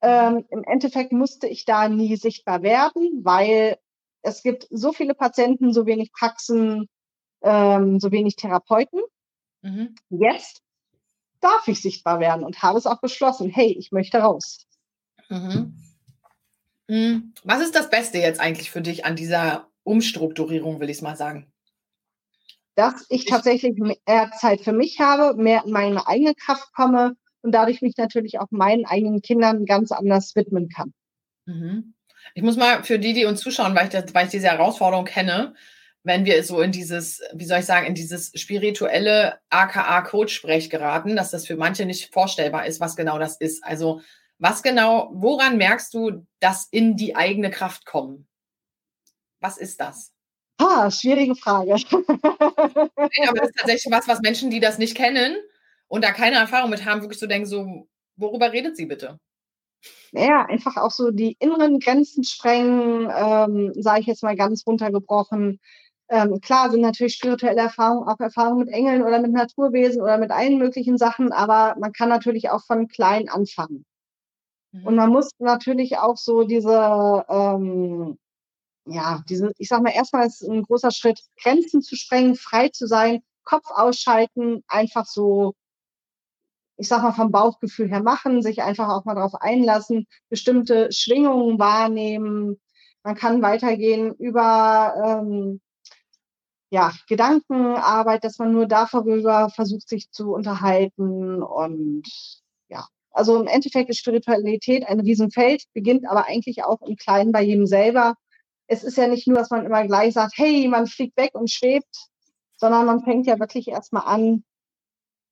Ähm, 0.02 0.46
Im 0.50 0.64
Endeffekt 0.64 1.12
musste 1.12 1.48
ich 1.48 1.66
da 1.66 1.90
nie 1.90 2.16
sichtbar 2.16 2.64
werden, 2.64 3.22
weil 3.24 3.78
es 4.22 4.44
gibt 4.44 4.68
so 4.70 4.92
viele 4.94 5.14
Patienten, 5.14 5.74
so 5.74 5.86
wenig 5.86 6.12
Praxen, 6.12 6.88
ähm, 7.42 8.00
so 8.00 8.12
wenig 8.12 8.36
Therapeuten. 8.36 9.02
Mhm. 9.62 9.96
Jetzt 10.10 10.62
darf 11.40 11.68
ich 11.68 11.82
sichtbar 11.82 12.20
werden 12.20 12.44
und 12.44 12.62
habe 12.62 12.78
es 12.78 12.86
auch 12.86 13.00
beschlossen. 13.00 13.50
Hey, 13.50 13.76
ich 13.78 13.92
möchte 13.92 14.20
raus. 14.20 14.66
Mhm. 15.30 15.76
Mhm. 16.88 17.34
Was 17.44 17.62
ist 17.62 17.76
das 17.76 17.90
Beste 17.90 18.18
jetzt 18.18 18.40
eigentlich 18.40 18.72
für 18.72 18.82
dich 18.82 19.06
an 19.06 19.16
dieser 19.16 19.68
Umstrukturierung, 19.84 20.80
will 20.80 20.90
ich 20.90 20.98
es 20.98 21.02
mal 21.02 21.16
sagen? 21.16 21.52
Dass 22.76 23.06
ich 23.10 23.26
tatsächlich 23.26 23.78
mehr 23.78 24.32
Zeit 24.40 24.62
für 24.62 24.72
mich 24.72 25.00
habe, 25.00 25.42
mehr 25.42 25.64
in 25.66 25.72
meine 25.72 26.08
eigene 26.08 26.36
Kraft 26.36 26.74
komme 26.74 27.16
und 27.42 27.52
dadurch 27.52 27.82
mich 27.82 27.98
natürlich 27.98 28.40
auch 28.40 28.48
meinen 28.52 28.86
eigenen 28.86 29.22
Kindern 29.22 29.66
ganz 29.66 29.92
anders 29.92 30.36
widmen 30.36 30.70
kann. 30.70 30.94
Mhm. 31.46 31.94
Ich 32.34 32.44
muss 32.44 32.58
mal 32.58 32.84
für 32.84 33.00
die, 33.00 33.14
die 33.14 33.26
uns 33.26 33.42
zuschauen, 33.42 33.76
weil 33.76 33.86
ich, 33.86 33.92
das, 33.92 34.14
weil 34.14 34.26
ich 34.26 34.32
diese 34.32 34.48
Herausforderung 34.48 35.06
kenne, 35.06 35.56
wenn 36.04 36.26
wir 36.26 36.42
so 36.44 36.62
in 36.62 36.72
dieses, 36.72 37.22
wie 37.34 37.46
soll 37.46 37.60
ich 37.60 37.66
sagen, 37.66 37.86
in 37.86 37.96
dieses 37.96 38.32
spirituelle 38.36 39.40
AKA-Coach-Sprech 39.50 40.70
geraten, 40.70 41.16
dass 41.16 41.32
das 41.32 41.46
für 41.46 41.58
manche 41.58 41.86
nicht 41.86 42.14
vorstellbar 42.14 42.66
ist, 42.66 42.80
was 42.80 42.96
genau 42.96 43.20
das 43.20 43.38
ist. 43.38 43.64
Also 43.64 44.02
was 44.40 44.62
genau, 44.62 45.10
woran 45.14 45.58
merkst 45.58 45.94
du, 45.94 46.26
dass 46.40 46.68
in 46.70 46.96
die 46.96 47.16
eigene 47.16 47.50
Kraft 47.50 47.86
kommen? 47.86 48.28
Was 49.40 49.58
ist 49.58 49.82
das? 49.82 50.14
Ah, 50.60 50.90
schwierige 50.90 51.36
Frage. 51.36 51.72
ja, 51.72 53.30
aber 53.30 53.40
das 53.40 53.50
ist 53.50 53.58
tatsächlich 53.58 53.92
was, 53.92 54.08
was 54.08 54.22
Menschen, 54.22 54.50
die 54.50 54.60
das 54.60 54.78
nicht 54.78 54.96
kennen 54.96 55.36
und 55.88 56.04
da 56.04 56.12
keine 56.12 56.38
Erfahrung 56.38 56.70
mit 56.70 56.86
haben, 56.86 57.02
wirklich 57.02 57.20
so 57.20 57.28
denken, 57.28 57.48
so, 57.48 57.88
worüber 58.16 58.52
redet 58.52 58.78
sie 58.78 58.86
bitte? 58.86 59.20
Ja, 60.12 60.46
einfach 60.46 60.78
auch 60.78 60.92
so 60.92 61.12
die 61.12 61.36
inneren 61.40 61.80
Grenzen 61.80 62.24
sprengen, 62.24 63.10
ähm, 63.14 63.74
sage 63.76 64.02
ich 64.02 64.08
jetzt 64.08 64.24
mal 64.24 64.36
ganz 64.36 64.66
runtergebrochen. 64.66 65.60
Ähm, 66.10 66.40
klar 66.40 66.72
sind 66.72 66.82
natürlich 66.82 67.16
spirituelle 67.16 67.62
Erfahrungen 67.62 68.08
auch 68.08 68.20
Erfahrungen 68.20 68.60
mit 68.60 68.70
Engeln 68.70 69.04
oder 69.04 69.20
mit 69.20 69.32
Naturwesen 69.32 70.02
oder 70.02 70.18
mit 70.18 70.32
allen 70.32 70.58
möglichen 70.58 70.98
Sachen, 70.98 71.34
aber 71.34 71.76
man 71.80 71.92
kann 71.92 72.08
natürlich 72.08 72.50
auch 72.50 72.64
von 72.66 72.88
klein 72.88 73.28
anfangen. 73.28 73.86
Mhm. 74.72 74.88
Und 74.88 74.96
man 74.96 75.10
muss 75.10 75.32
natürlich 75.40 75.98
auch 75.98 76.16
so 76.18 76.44
diese, 76.44 77.26
ähm, 77.30 78.18
ja, 78.86 79.22
diese, 79.30 79.52
ich 79.58 79.68
sag 79.68 79.82
mal, 79.84 79.94
erstmal 79.94 80.28
ist 80.28 80.44
ein 80.44 80.64
großer 80.64 80.92
Schritt, 80.92 81.20
Grenzen 81.42 81.82
zu 81.82 81.98
sprengen, 81.98 82.36
frei 82.36 82.70
zu 82.70 82.88
sein, 82.88 83.22
Kopf 83.44 83.70
ausschalten, 83.70 84.64
einfach 84.68 85.06
so 85.06 85.54
ich 86.78 86.88
sag 86.88 87.02
mal, 87.02 87.12
vom 87.12 87.32
Bauchgefühl 87.32 87.90
her 87.90 88.04
machen, 88.04 88.42
sich 88.42 88.62
einfach 88.62 88.90
auch 88.90 89.06
mal 89.06 89.16
darauf 89.16 89.36
einlassen, 89.36 90.08
bestimmte 90.30 90.92
Schwingungen 90.92 91.60
wahrnehmen. 91.60 92.60
Man 93.04 93.16
kann 93.16 93.42
weitergehen 93.42 94.14
über 94.16 94.94
ähm, 95.04 95.60
ja, 96.70 96.94
Gedankenarbeit, 97.08 98.24
dass 98.24 98.40
man 98.40 98.52
nur 98.52 98.68
darüber 98.68 99.50
versucht, 99.50 99.88
sich 99.88 100.12
zu 100.12 100.34
unterhalten. 100.34 101.42
Und 101.42 102.04
ja, 102.70 102.86
also 103.12 103.40
im 103.40 103.48
Endeffekt 103.48 103.90
ist 103.90 104.00
Spiritualität 104.00 104.86
ein 104.88 105.00
Riesenfeld, 105.00 105.64
beginnt 105.74 106.08
aber 106.08 106.28
eigentlich 106.28 106.64
auch 106.64 106.82
im 106.82 106.96
Kleinen 106.96 107.32
bei 107.32 107.42
jedem 107.42 107.66
selber. 107.66 108.16
Es 108.68 108.84
ist 108.84 108.98
ja 108.98 109.08
nicht 109.08 109.28
nur, 109.28 109.38
dass 109.38 109.50
man 109.50 109.66
immer 109.66 109.86
gleich 109.88 110.14
sagt, 110.14 110.34
hey, 110.38 110.68
man 110.68 110.88
fliegt 110.88 111.18
weg 111.18 111.32
und 111.34 111.50
schwebt, 111.50 112.10
sondern 112.58 112.86
man 112.86 113.04
fängt 113.04 113.28
ja 113.28 113.40
wirklich 113.40 113.70
erstmal 113.70 114.04
an, 114.06 114.44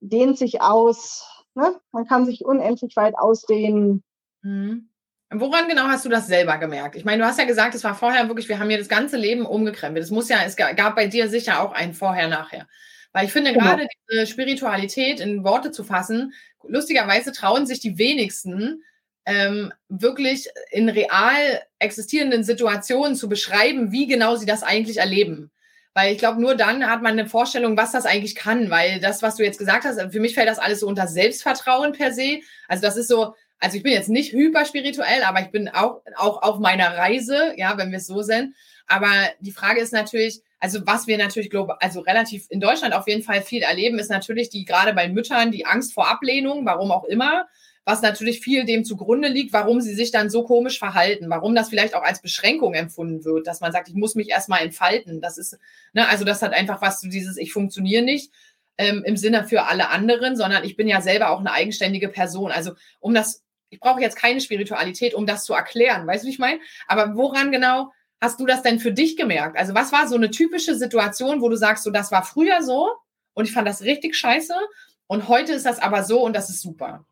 dehnt 0.09 0.38
sich 0.38 0.62
aus, 0.62 1.35
Ne? 1.55 1.79
Man 1.91 2.05
kann 2.05 2.25
sich 2.25 2.45
unendlich 2.45 2.95
weit 2.95 3.17
ausdehnen. 3.17 4.03
Mhm. 4.41 4.89
Woran 5.31 5.67
genau 5.67 5.83
hast 5.83 6.05
du 6.05 6.09
das 6.09 6.27
selber 6.27 6.57
gemerkt? 6.57 6.95
Ich 6.95 7.05
meine, 7.05 7.24
du 7.24 7.27
hast 7.27 7.39
ja 7.39 7.45
gesagt, 7.45 7.74
es 7.74 7.83
war 7.83 7.95
vorher 7.95 8.27
wirklich, 8.27 8.47
wir 8.47 8.59
haben 8.59 8.69
hier 8.69 8.77
das 8.77 8.89
ganze 8.89 9.17
Leben 9.17 9.45
umgekrempelt. 9.45 10.03
Es 10.03 10.12
muss 10.12 10.29
ja, 10.29 10.43
es 10.43 10.55
gab 10.55 10.95
bei 10.95 11.07
dir 11.07 11.29
sicher 11.29 11.62
auch 11.62 11.71
ein 11.71 11.93
Vorher-Nachher. 11.93 12.67
Weil 13.12 13.25
ich 13.25 13.31
finde, 13.31 13.53
genau. 13.53 13.65
gerade 13.65 13.88
diese 14.09 14.27
Spiritualität 14.27 15.19
in 15.19 15.43
Worte 15.43 15.71
zu 15.71 15.83
fassen, 15.83 16.33
lustigerweise 16.67 17.31
trauen 17.31 17.65
sich 17.65 17.79
die 17.79 17.97
wenigsten, 17.97 18.83
ähm, 19.25 19.74
wirklich 19.88 20.47
in 20.71 20.89
real 20.89 21.62
existierenden 21.79 22.43
Situationen 22.43 23.15
zu 23.15 23.27
beschreiben, 23.27 23.91
wie 23.91 24.07
genau 24.07 24.35
sie 24.35 24.45
das 24.45 24.62
eigentlich 24.62 24.97
erleben. 24.97 25.51
Weil 25.95 26.11
ich 26.11 26.19
glaube, 26.19 26.41
nur 26.41 26.55
dann 26.55 26.89
hat 26.89 27.01
man 27.01 27.13
eine 27.13 27.27
Vorstellung, 27.27 27.77
was 27.77 27.93
das 27.93 28.05
eigentlich 28.05 28.35
kann. 28.35 28.69
Weil 28.69 28.99
das, 28.99 29.21
was 29.23 29.37
du 29.37 29.43
jetzt 29.43 29.57
gesagt 29.57 29.85
hast, 29.85 29.99
für 30.11 30.19
mich 30.19 30.35
fällt 30.35 30.49
das 30.49 30.59
alles 30.59 30.81
so 30.81 30.87
unter 30.87 31.07
Selbstvertrauen 31.07 31.93
per 31.93 32.11
se. 32.11 32.41
Also 32.67 32.81
das 32.81 32.97
ist 32.97 33.07
so, 33.07 33.33
also 33.59 33.77
ich 33.77 33.83
bin 33.83 33.93
jetzt 33.93 34.09
nicht 34.09 34.33
hyperspirituell, 34.33 35.23
aber 35.23 35.39
ich 35.39 35.51
bin 35.51 35.69
auch, 35.69 36.01
auch 36.17 36.41
auf 36.41 36.59
meiner 36.59 36.97
Reise, 36.97 37.53
ja, 37.55 37.77
wenn 37.77 37.91
wir 37.91 37.99
es 37.99 38.07
so 38.07 38.21
sind. 38.21 38.53
Aber 38.87 39.09
die 39.39 39.53
Frage 39.53 39.79
ist 39.79 39.93
natürlich, 39.93 40.41
also 40.59 40.85
was 40.85 41.07
wir 41.07 41.17
natürlich, 41.17 41.49
glaube 41.49 41.81
also 41.81 42.01
relativ 42.01 42.45
in 42.49 42.59
Deutschland 42.59 42.93
auf 42.93 43.07
jeden 43.07 43.23
Fall 43.23 43.41
viel 43.41 43.61
erleben, 43.63 43.97
ist 43.97 44.11
natürlich 44.11 44.49
die, 44.49 44.65
gerade 44.65 44.93
bei 44.93 45.07
Müttern, 45.07 45.51
die 45.51 45.65
Angst 45.65 45.93
vor 45.93 46.09
Ablehnung, 46.09 46.65
warum 46.65 46.91
auch 46.91 47.05
immer. 47.05 47.47
Was 47.86 48.01
natürlich 48.01 48.39
viel 48.39 48.65
dem 48.65 48.84
zugrunde 48.84 49.27
liegt, 49.27 49.54
warum 49.54 49.80
sie 49.80 49.94
sich 49.94 50.12
dann 50.12 50.32
so 50.32 50.44
komisch 50.44 50.80
verhalten, 50.80 51.30
warum 51.30 51.54
das 51.54 51.70
vielleicht 51.70 51.94
auch 51.94 52.01
als 52.01 52.20
Beschränkung 52.22 52.74
empfunden 52.74 53.24
wird, 53.24 53.46
dass 53.46 53.62
man 53.62 53.72
sagt, 53.72 53.88
ich 53.88 53.94
muss 53.94 54.15
mich 54.15 54.30
erstmal 54.30 54.62
entfalten. 54.62 55.22
Das 55.22 55.38
ist, 55.38 55.60
ne, 55.94 56.10
also 56.10 56.25
das 56.25 56.42
hat 56.42 56.54
einfach 56.54 56.82
was 56.82 57.00
zu 57.00 57.08
dieses, 57.08 57.38
ich 57.38 57.54
funktioniere 57.54 58.04
nicht 58.04 58.32
ähm, 58.80 59.04
im 59.06 59.18
Sinne 59.18 59.46
für 59.46 59.63
alle 59.63 59.89
anderen, 59.89 60.36
sondern 60.36 60.63
ich 60.63 60.75
bin 60.75 60.88
ja 60.88 61.00
selber 61.00 61.30
auch 61.30 61.39
eine 61.39 61.51
eigenständige 61.51 62.10
Person. 62.10 62.51
Also 62.51 62.74
um 63.00 63.13
das, 63.13 63.44
ich 63.70 63.80
brauche 63.80 64.01
jetzt 64.01 64.18
keine 64.18 64.42
Spiritualität, 64.42 65.13
um 65.13 65.27
das 65.27 65.46
zu 65.46 65.54
erklären, 65.54 66.08
weißt 66.08 66.24
du, 66.24 66.27
wie 66.27 66.32
ich 66.32 66.39
meine? 66.39 66.60
Aber 66.88 67.15
woran 67.15 67.51
genau 67.51 67.92
hast 68.20 68.39
du 68.39 68.48
das 68.48 68.63
denn 68.63 68.80
für 68.80 68.94
dich 68.94 69.15
gemerkt? 69.15 69.60
Also 69.60 69.75
was 69.75 69.92
war 69.92 70.08
so 70.08 70.15
eine 70.15 70.32
typische 70.32 70.74
Situation, 70.74 71.42
wo 71.42 71.50
du 71.50 71.56
sagst, 71.56 71.84
so 71.84 71.92
das 71.92 72.12
war 72.12 72.24
früher 72.24 72.63
so 72.63 72.89
und 73.36 73.46
ich 73.46 73.54
fand 73.54 73.68
das 73.68 73.84
richtig 73.84 74.15
scheiße 74.15 74.56
und 75.06 75.27
heute 75.27 75.54
ist 75.54 75.68
das 75.68 75.77
aber 75.77 76.04
so 76.04 76.24
und 76.24 76.36
das 76.36 76.50
ist 76.50 76.62
super? 76.62 77.06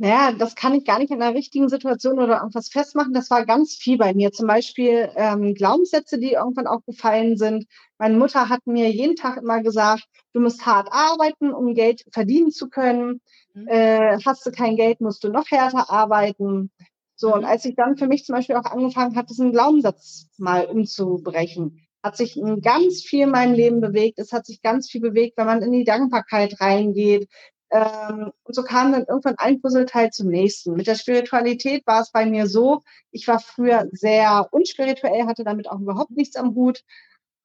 Naja, 0.00 0.32
das 0.32 0.54
kann 0.54 0.72
ich 0.74 0.86
gar 0.86 0.98
nicht 0.98 1.10
in 1.10 1.20
einer 1.20 1.34
richtigen 1.36 1.68
Situation 1.68 2.18
oder 2.18 2.38
irgendwas 2.38 2.70
festmachen. 2.70 3.12
Das 3.12 3.28
war 3.28 3.44
ganz 3.44 3.74
viel 3.74 3.98
bei 3.98 4.14
mir. 4.14 4.32
Zum 4.32 4.46
Beispiel 4.46 5.10
ähm, 5.14 5.52
Glaubenssätze, 5.52 6.18
die 6.18 6.32
irgendwann 6.32 6.66
auch 6.66 6.82
gefallen 6.86 7.36
sind. 7.36 7.66
Meine 7.98 8.16
Mutter 8.16 8.48
hat 8.48 8.66
mir 8.66 8.90
jeden 8.90 9.14
Tag 9.14 9.36
immer 9.36 9.62
gesagt, 9.62 10.06
du 10.32 10.40
musst 10.40 10.64
hart 10.64 10.88
arbeiten, 10.90 11.52
um 11.52 11.74
Geld 11.74 12.02
verdienen 12.14 12.50
zu 12.50 12.70
können. 12.70 13.20
Mhm. 13.52 13.68
Äh, 13.68 14.18
hast 14.24 14.46
du 14.46 14.52
kein 14.52 14.76
Geld, 14.76 15.02
musst 15.02 15.22
du 15.22 15.28
noch 15.28 15.50
härter 15.50 15.90
arbeiten. 15.90 16.70
So, 17.14 17.34
und 17.34 17.42
mhm. 17.42 17.48
als 17.48 17.66
ich 17.66 17.74
dann 17.74 17.98
für 17.98 18.06
mich 18.06 18.24
zum 18.24 18.36
Beispiel 18.36 18.56
auch 18.56 18.64
angefangen 18.64 19.16
habe, 19.16 19.26
diesen 19.26 19.52
Glaubenssatz 19.52 20.28
mal 20.38 20.64
umzubrechen, 20.64 21.86
hat 22.02 22.16
sich 22.16 22.40
ganz 22.62 23.02
viel 23.02 23.24
in 23.24 23.32
meinem 23.32 23.52
Leben 23.52 23.82
bewegt. 23.82 24.18
Es 24.18 24.32
hat 24.32 24.46
sich 24.46 24.62
ganz 24.62 24.88
viel 24.88 25.02
bewegt, 25.02 25.36
wenn 25.36 25.44
man 25.44 25.60
in 25.60 25.72
die 25.72 25.84
Dankbarkeit 25.84 26.58
reingeht, 26.58 27.28
ähm, 27.70 28.32
und 28.44 28.54
so 28.54 28.62
kam 28.62 28.92
dann 28.92 29.04
irgendwann 29.06 29.38
ein 29.38 29.60
Puzzleteil 29.60 30.10
zum 30.10 30.28
nächsten. 30.28 30.74
Mit 30.74 30.86
der 30.86 30.96
Spiritualität 30.96 31.86
war 31.86 32.00
es 32.00 32.10
bei 32.10 32.26
mir 32.26 32.46
so, 32.46 32.82
ich 33.12 33.28
war 33.28 33.38
früher 33.38 33.88
sehr 33.92 34.48
unspirituell, 34.50 35.26
hatte 35.26 35.44
damit 35.44 35.70
auch 35.70 35.80
überhaupt 35.80 36.10
nichts 36.10 36.36
am 36.36 36.54
Hut. 36.54 36.82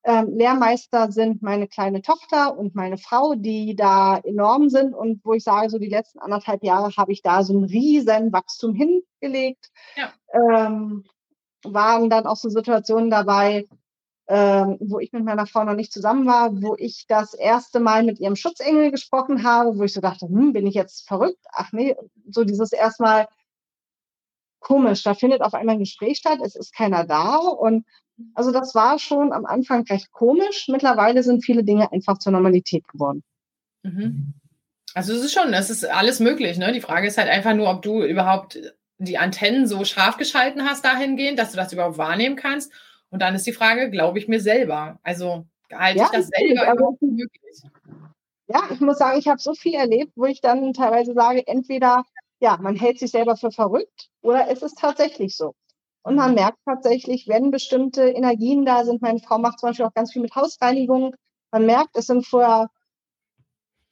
Ähm, 0.03 0.37
Lehrmeister 0.37 1.11
sind 1.11 1.41
meine 1.41 1.67
kleine 1.67 2.01
Tochter 2.01 2.57
und 2.57 2.75
meine 2.75 2.97
Frau, 2.97 3.33
die 3.35 3.75
da 3.75 4.17
enorm 4.17 4.69
sind 4.69 4.93
und 4.93 5.21
wo 5.23 5.33
ich 5.33 5.43
sage, 5.43 5.69
so 5.69 5.79
die 5.79 5.89
letzten 5.89 6.19
anderthalb 6.19 6.63
Jahre 6.63 6.91
habe 6.95 7.11
ich 7.11 7.21
da 7.23 7.43
so 7.43 7.57
ein 7.57 7.63
riesen 7.63 8.31
Wachstum 8.31 8.75
hingelegt. 8.75 9.71
Ja. 9.95 10.13
Ähm, 10.33 11.05
waren 11.63 12.09
dann 12.11 12.27
auch 12.27 12.35
so 12.35 12.49
Situationen 12.49 13.09
dabei, 13.09 13.67
ähm, 14.27 14.77
wo 14.79 14.99
ich 14.99 15.13
mit 15.13 15.23
meiner 15.23 15.45
Frau 15.45 15.63
noch 15.63 15.75
nicht 15.75 15.93
zusammen 15.93 16.25
war, 16.25 16.61
wo 16.61 16.75
ich 16.77 17.05
das 17.07 17.33
erste 17.33 17.79
Mal 17.79 18.03
mit 18.03 18.19
ihrem 18.19 18.35
Schutzengel 18.35 18.89
gesprochen 18.89 19.43
habe, 19.43 19.77
wo 19.77 19.83
ich 19.83 19.93
so 19.93 20.01
dachte, 20.01 20.27
hm, 20.27 20.53
bin 20.53 20.65
ich 20.65 20.73
jetzt 20.73 21.07
verrückt? 21.07 21.43
Ach 21.51 21.71
nee, 21.71 21.95
so 22.29 22.43
dieses 22.43 22.71
erstmal 22.71 23.27
komisch, 24.59 25.03
da 25.03 25.13
findet 25.13 25.41
auf 25.41 25.53
einmal 25.53 25.75
ein 25.75 25.79
Gespräch 25.79 26.17
statt, 26.17 26.39
es 26.43 26.55
ist 26.55 26.73
keiner 26.73 27.05
da 27.05 27.35
und 27.37 27.85
also 28.33 28.51
das 28.51 28.73
war 28.73 28.97
schon 28.97 29.31
am 29.31 29.45
Anfang 29.45 29.83
recht 29.83 30.11
komisch. 30.11 30.67
Mittlerweile 30.69 31.21
sind 31.21 31.43
viele 31.43 31.63
Dinge 31.63 31.91
einfach 31.91 32.17
zur 32.17 32.31
Normalität 32.31 32.87
geworden. 32.87 33.23
Mhm. 33.83 34.33
Also 34.93 35.13
es 35.13 35.23
ist 35.23 35.33
schon, 35.33 35.53
es 35.53 35.69
ist 35.69 35.85
alles 35.85 36.19
möglich. 36.19 36.57
Ne? 36.57 36.71
Die 36.71 36.81
Frage 36.81 37.07
ist 37.07 37.17
halt 37.17 37.29
einfach 37.29 37.53
nur, 37.53 37.69
ob 37.69 37.81
du 37.81 38.03
überhaupt 38.03 38.57
die 38.97 39.17
Antennen 39.17 39.67
so 39.67 39.83
scharf 39.83 40.15
geschalten 40.15 40.63
hast 40.63 40.85
dahingehend, 40.85 41.37
dass 41.37 41.51
du 41.51 41.57
das 41.57 41.73
überhaupt 41.73 41.97
wahrnehmen 41.97 42.37
kannst 42.37 42.71
und 43.11 43.21
dann 43.21 43.35
ist 43.35 43.47
die 43.47 43.53
Frage, 43.53 43.89
glaube 43.89 44.19
ich 44.19 44.27
mir 44.27 44.39
selber? 44.39 44.99
Also 45.03 45.45
halte 45.71 45.99
ja, 45.99 46.05
ich 46.05 46.11
das 46.11 46.27
selber 46.27 46.73
überhaupt 46.73 47.01
möglich? 47.01 47.61
Ja, 48.47 48.61
ich 48.71 48.79
muss 48.79 48.97
sagen, 48.97 49.17
ich 49.17 49.27
habe 49.27 49.41
so 49.41 49.53
viel 49.53 49.73
erlebt, 49.73 50.11
wo 50.15 50.25
ich 50.25 50.41
dann 50.41 50.73
teilweise 50.73 51.13
sage, 51.13 51.47
entweder, 51.47 52.03
ja, 52.39 52.57
man 52.61 52.75
hält 52.75 52.99
sich 52.99 53.11
selber 53.11 53.35
für 53.37 53.51
verrückt 53.51 54.09
oder 54.21 54.49
es 54.49 54.61
ist 54.61 54.77
tatsächlich 54.77 55.35
so. 55.35 55.55
Und 56.03 56.15
man 56.15 56.29
mhm. 56.29 56.35
merkt 56.35 56.59
tatsächlich, 56.65 57.27
wenn 57.27 57.49
bestimmte 57.49 58.03
Energien 58.03 58.65
da 58.65 58.85
sind, 58.85 59.01
meine 59.01 59.19
Frau 59.19 59.39
macht 59.39 59.59
zum 59.59 59.69
Beispiel 59.69 59.85
auch 59.85 59.93
ganz 59.93 60.13
viel 60.13 60.21
mit 60.21 60.35
Hausreinigung, 60.35 61.15
man 61.51 61.65
merkt, 61.65 61.97
es 61.97 62.07
sind 62.07 62.27
vorher 62.27 62.69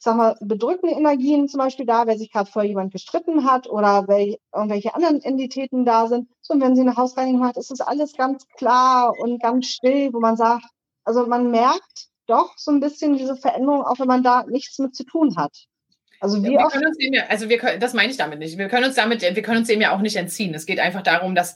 sag 0.03 0.17
mal, 0.17 0.35
bedrückende 0.41 0.95
Energien 0.95 1.47
zum 1.47 1.59
Beispiel 1.59 1.85
da, 1.85 2.05
wer 2.05 2.17
sich 2.17 2.31
gerade 2.31 2.51
vor 2.51 2.63
jemand 2.63 2.91
gestritten 2.91 3.45
hat 3.45 3.69
oder 3.69 4.07
welche, 4.07 4.37
irgendwelche 4.53 4.93
anderen 4.93 5.21
Entitäten 5.21 5.85
da 5.85 6.07
sind. 6.07 6.29
So, 6.45 6.53
und 6.53 6.61
wenn 6.61 6.75
sie 6.75 6.81
eine 6.81 6.97
Hausreinigung 6.97 7.39
macht, 7.39 7.55
ist 7.55 7.71
es 7.71 7.79
alles 7.79 8.13
ganz 8.15 8.45
klar 8.57 9.17
und 9.17 9.41
ganz 9.41 9.67
still, 9.67 10.11
wo 10.13 10.19
man 10.19 10.35
sagt, 10.35 10.65
also 11.05 11.25
man 11.25 11.51
merkt 11.51 12.09
doch 12.27 12.53
so 12.57 12.69
ein 12.69 12.81
bisschen 12.81 13.17
diese 13.17 13.37
Veränderung, 13.37 13.81
auch 13.81 13.97
wenn 13.99 14.07
man 14.07 14.23
da 14.23 14.43
nichts 14.47 14.77
mit 14.77 14.93
zu 14.93 15.05
tun 15.05 15.37
hat. 15.37 15.53
Also 16.19 16.43
wie 16.43 16.51
wir 16.51 16.67
können 16.67 16.85
uns 16.85 16.97
dem 16.97 17.13
ja, 17.13 17.23
also 17.27 17.49
wir 17.49 17.57
können, 17.57 17.79
das 17.79 17.93
meine 17.93 18.11
ich 18.11 18.17
damit 18.17 18.39
nicht. 18.39 18.57
Wir 18.57 18.67
können 18.67 18.85
uns 18.85 18.95
damit, 18.95 19.21
wir 19.21 19.41
können 19.41 19.59
uns 19.59 19.67
dem 19.67 19.81
ja 19.81 19.95
auch 19.95 20.01
nicht 20.01 20.15
entziehen. 20.17 20.53
Es 20.53 20.65
geht 20.65 20.79
einfach 20.79 21.01
darum, 21.01 21.33
dass 21.33 21.55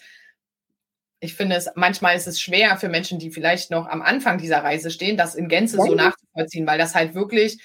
ich 1.20 1.34
finde 1.34 1.56
es, 1.56 1.70
manchmal 1.76 2.16
ist 2.16 2.28
es 2.28 2.40
schwer 2.40 2.78
für 2.78 2.90
Menschen, 2.90 3.20
die 3.20 3.32
vielleicht 3.32 3.72
noch 3.72 3.88
am 3.88 4.02
Anfang 4.02 4.38
dieser 4.38 4.64
Reise 4.64 4.92
stehen, 4.92 5.18
das 5.18 5.36
in 5.36 5.50
Gänze 5.50 5.78
ja. 5.78 5.84
so 5.84 5.96
nachzuvollziehen, 5.96 6.68
weil 6.68 6.78
das 6.78 6.96
halt 6.96 7.14
wirklich 7.14 7.62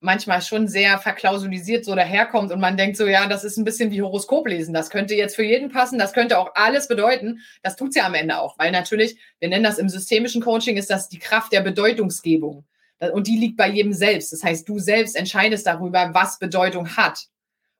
manchmal 0.00 0.42
schon 0.42 0.68
sehr 0.68 0.98
verklausulisiert 0.98 1.84
so 1.84 1.94
daherkommt 1.94 2.52
und 2.52 2.60
man 2.60 2.76
denkt 2.76 2.96
so, 2.96 3.06
ja, 3.06 3.26
das 3.26 3.44
ist 3.44 3.56
ein 3.56 3.64
bisschen 3.64 3.90
wie 3.90 4.02
Horoskop 4.02 4.46
lesen. 4.46 4.72
Das 4.72 4.90
könnte 4.90 5.14
jetzt 5.14 5.36
für 5.36 5.42
jeden 5.42 5.70
passen, 5.70 5.98
das 5.98 6.12
könnte 6.12 6.38
auch 6.38 6.52
alles 6.54 6.88
bedeuten. 6.88 7.40
Das 7.62 7.76
tut's 7.76 7.96
ja 7.96 8.06
am 8.06 8.14
Ende 8.14 8.38
auch, 8.38 8.58
weil 8.58 8.70
natürlich, 8.70 9.18
wir 9.40 9.48
nennen 9.48 9.64
das 9.64 9.78
im 9.78 9.88
systemischen 9.88 10.42
Coaching, 10.42 10.76
ist 10.76 10.90
das 10.90 11.08
die 11.08 11.18
Kraft 11.18 11.52
der 11.52 11.62
Bedeutungsgebung. 11.62 12.64
Und 13.12 13.26
die 13.26 13.38
liegt 13.38 13.56
bei 13.56 13.68
jedem 13.68 13.92
selbst. 13.92 14.32
Das 14.32 14.42
heißt, 14.42 14.68
du 14.68 14.78
selbst 14.78 15.14
entscheidest 15.14 15.66
darüber, 15.66 16.10
was 16.14 16.38
Bedeutung 16.38 16.96
hat. 16.96 17.26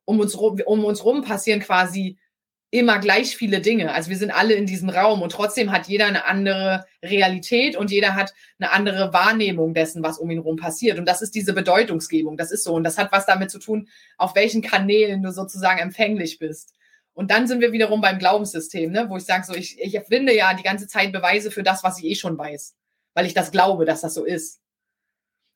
Um 0.04 0.20
uns 0.20 0.38
rum, 0.38 0.60
um 0.64 0.84
uns 0.84 1.04
rum 1.04 1.22
passieren 1.22 1.60
quasi 1.60 2.18
immer 2.70 2.98
gleich 2.98 3.36
viele 3.36 3.60
Dinge. 3.60 3.92
Also 3.92 4.10
wir 4.10 4.18
sind 4.18 4.30
alle 4.30 4.54
in 4.54 4.66
diesem 4.66 4.90
Raum 4.90 5.22
und 5.22 5.32
trotzdem 5.32 5.72
hat 5.72 5.88
jeder 5.88 6.06
eine 6.06 6.26
andere 6.26 6.84
Realität 7.02 7.76
und 7.76 7.90
jeder 7.90 8.14
hat 8.14 8.34
eine 8.58 8.72
andere 8.72 9.12
Wahrnehmung 9.12 9.72
dessen, 9.72 10.02
was 10.02 10.18
um 10.18 10.30
ihn 10.30 10.38
herum 10.38 10.56
passiert. 10.56 10.98
Und 10.98 11.06
das 11.06 11.22
ist 11.22 11.34
diese 11.34 11.54
Bedeutungsgebung. 11.54 12.36
Das 12.36 12.50
ist 12.50 12.64
so. 12.64 12.74
Und 12.74 12.84
das 12.84 12.98
hat 12.98 13.10
was 13.10 13.24
damit 13.24 13.50
zu 13.50 13.58
tun, 13.58 13.88
auf 14.18 14.34
welchen 14.34 14.60
Kanälen 14.60 15.22
du 15.22 15.32
sozusagen 15.32 15.80
empfänglich 15.80 16.38
bist. 16.38 16.74
Und 17.14 17.30
dann 17.30 17.48
sind 17.48 17.60
wir 17.60 17.72
wiederum 17.72 18.00
beim 18.00 18.18
Glaubenssystem, 18.18 18.92
ne? 18.92 19.08
wo 19.08 19.16
ich 19.16 19.24
sage, 19.24 19.44
so, 19.44 19.54
ich, 19.54 19.80
ich 19.80 19.98
finde 20.06 20.36
ja 20.36 20.54
die 20.54 20.62
ganze 20.62 20.86
Zeit 20.86 21.10
Beweise 21.10 21.50
für 21.50 21.62
das, 21.62 21.82
was 21.82 21.98
ich 21.98 22.04
eh 22.04 22.14
schon 22.14 22.38
weiß, 22.38 22.76
weil 23.14 23.26
ich 23.26 23.34
das 23.34 23.50
glaube, 23.50 23.86
dass 23.86 24.02
das 24.02 24.14
so 24.14 24.24
ist. 24.24 24.60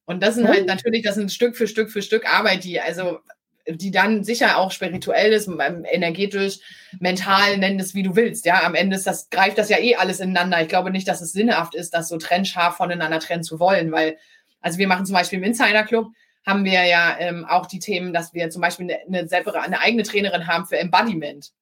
Und 0.05 0.23
das 0.23 0.35
sind 0.35 0.49
halt 0.49 0.67
natürlich, 0.67 1.03
das 1.03 1.15
sind 1.15 1.31
Stück 1.31 1.57
für 1.57 1.69
Stück 1.69 1.91
für 1.91 2.03
Stück 2.03 2.27
Arbeit, 2.27 2.65
die, 2.65 2.81
also 2.81 3.21
die 3.69 3.91
dann 3.91 4.25
sicher 4.25 4.59
auch 4.59 4.71
spirituell 4.73 5.33
ist, 5.33 5.49
ähm, 5.49 5.85
energetisch, 5.91 6.59
mental, 6.99 7.59
nenn 7.59 7.79
es 7.79 7.95
wie 7.95 8.03
du 8.03 8.17
willst. 8.17 8.45
Ja, 8.45 8.65
am 8.65 8.75
Ende 8.75 8.97
ist 8.97 9.07
das, 9.07 9.31
greift 9.31 9.59
das 9.59 9.69
ja 9.69 9.79
eh 9.79 9.97
alles 9.97 10.21
ineinander. 10.21 10.61
Ich 10.63 10.69
glaube 10.69 10.91
nicht, 10.91 11.07
dass 11.07 11.21
es 11.21 11.33
sinnhaft 11.33 11.75
ist, 11.75 11.95
das 11.95 12.09
so 12.09 12.19
trennscharf 12.19 12.77
voneinander 12.77 13.21
trennen 13.21 13.45
zu 13.45 13.61
wollen, 13.61 13.93
weil, 13.93 14.17
also 14.61 14.79
wir 14.79 14.89
machen 14.89 15.07
zum 15.07 15.15
Beispiel 15.15 15.39
im 15.39 15.45
Insider 15.45 15.85
Club, 15.85 16.09
haben 16.45 16.65
wir 16.65 16.85
ja 16.85 17.17
ähm, 17.21 17.45
auch 17.45 17.67
die 17.67 17.79
Themen, 17.79 18.13
dass 18.13 18.35
wir 18.35 18.51
zum 18.51 18.63
Beispiel 18.63 18.87
eine, 18.91 18.99
eine, 19.07 19.29
selber, 19.29 19.61
eine 19.63 19.81
eigene 19.81 20.03
Trainerin 20.03 20.49
haben 20.49 20.67
für 20.67 20.77
Embodiment, 20.77 21.53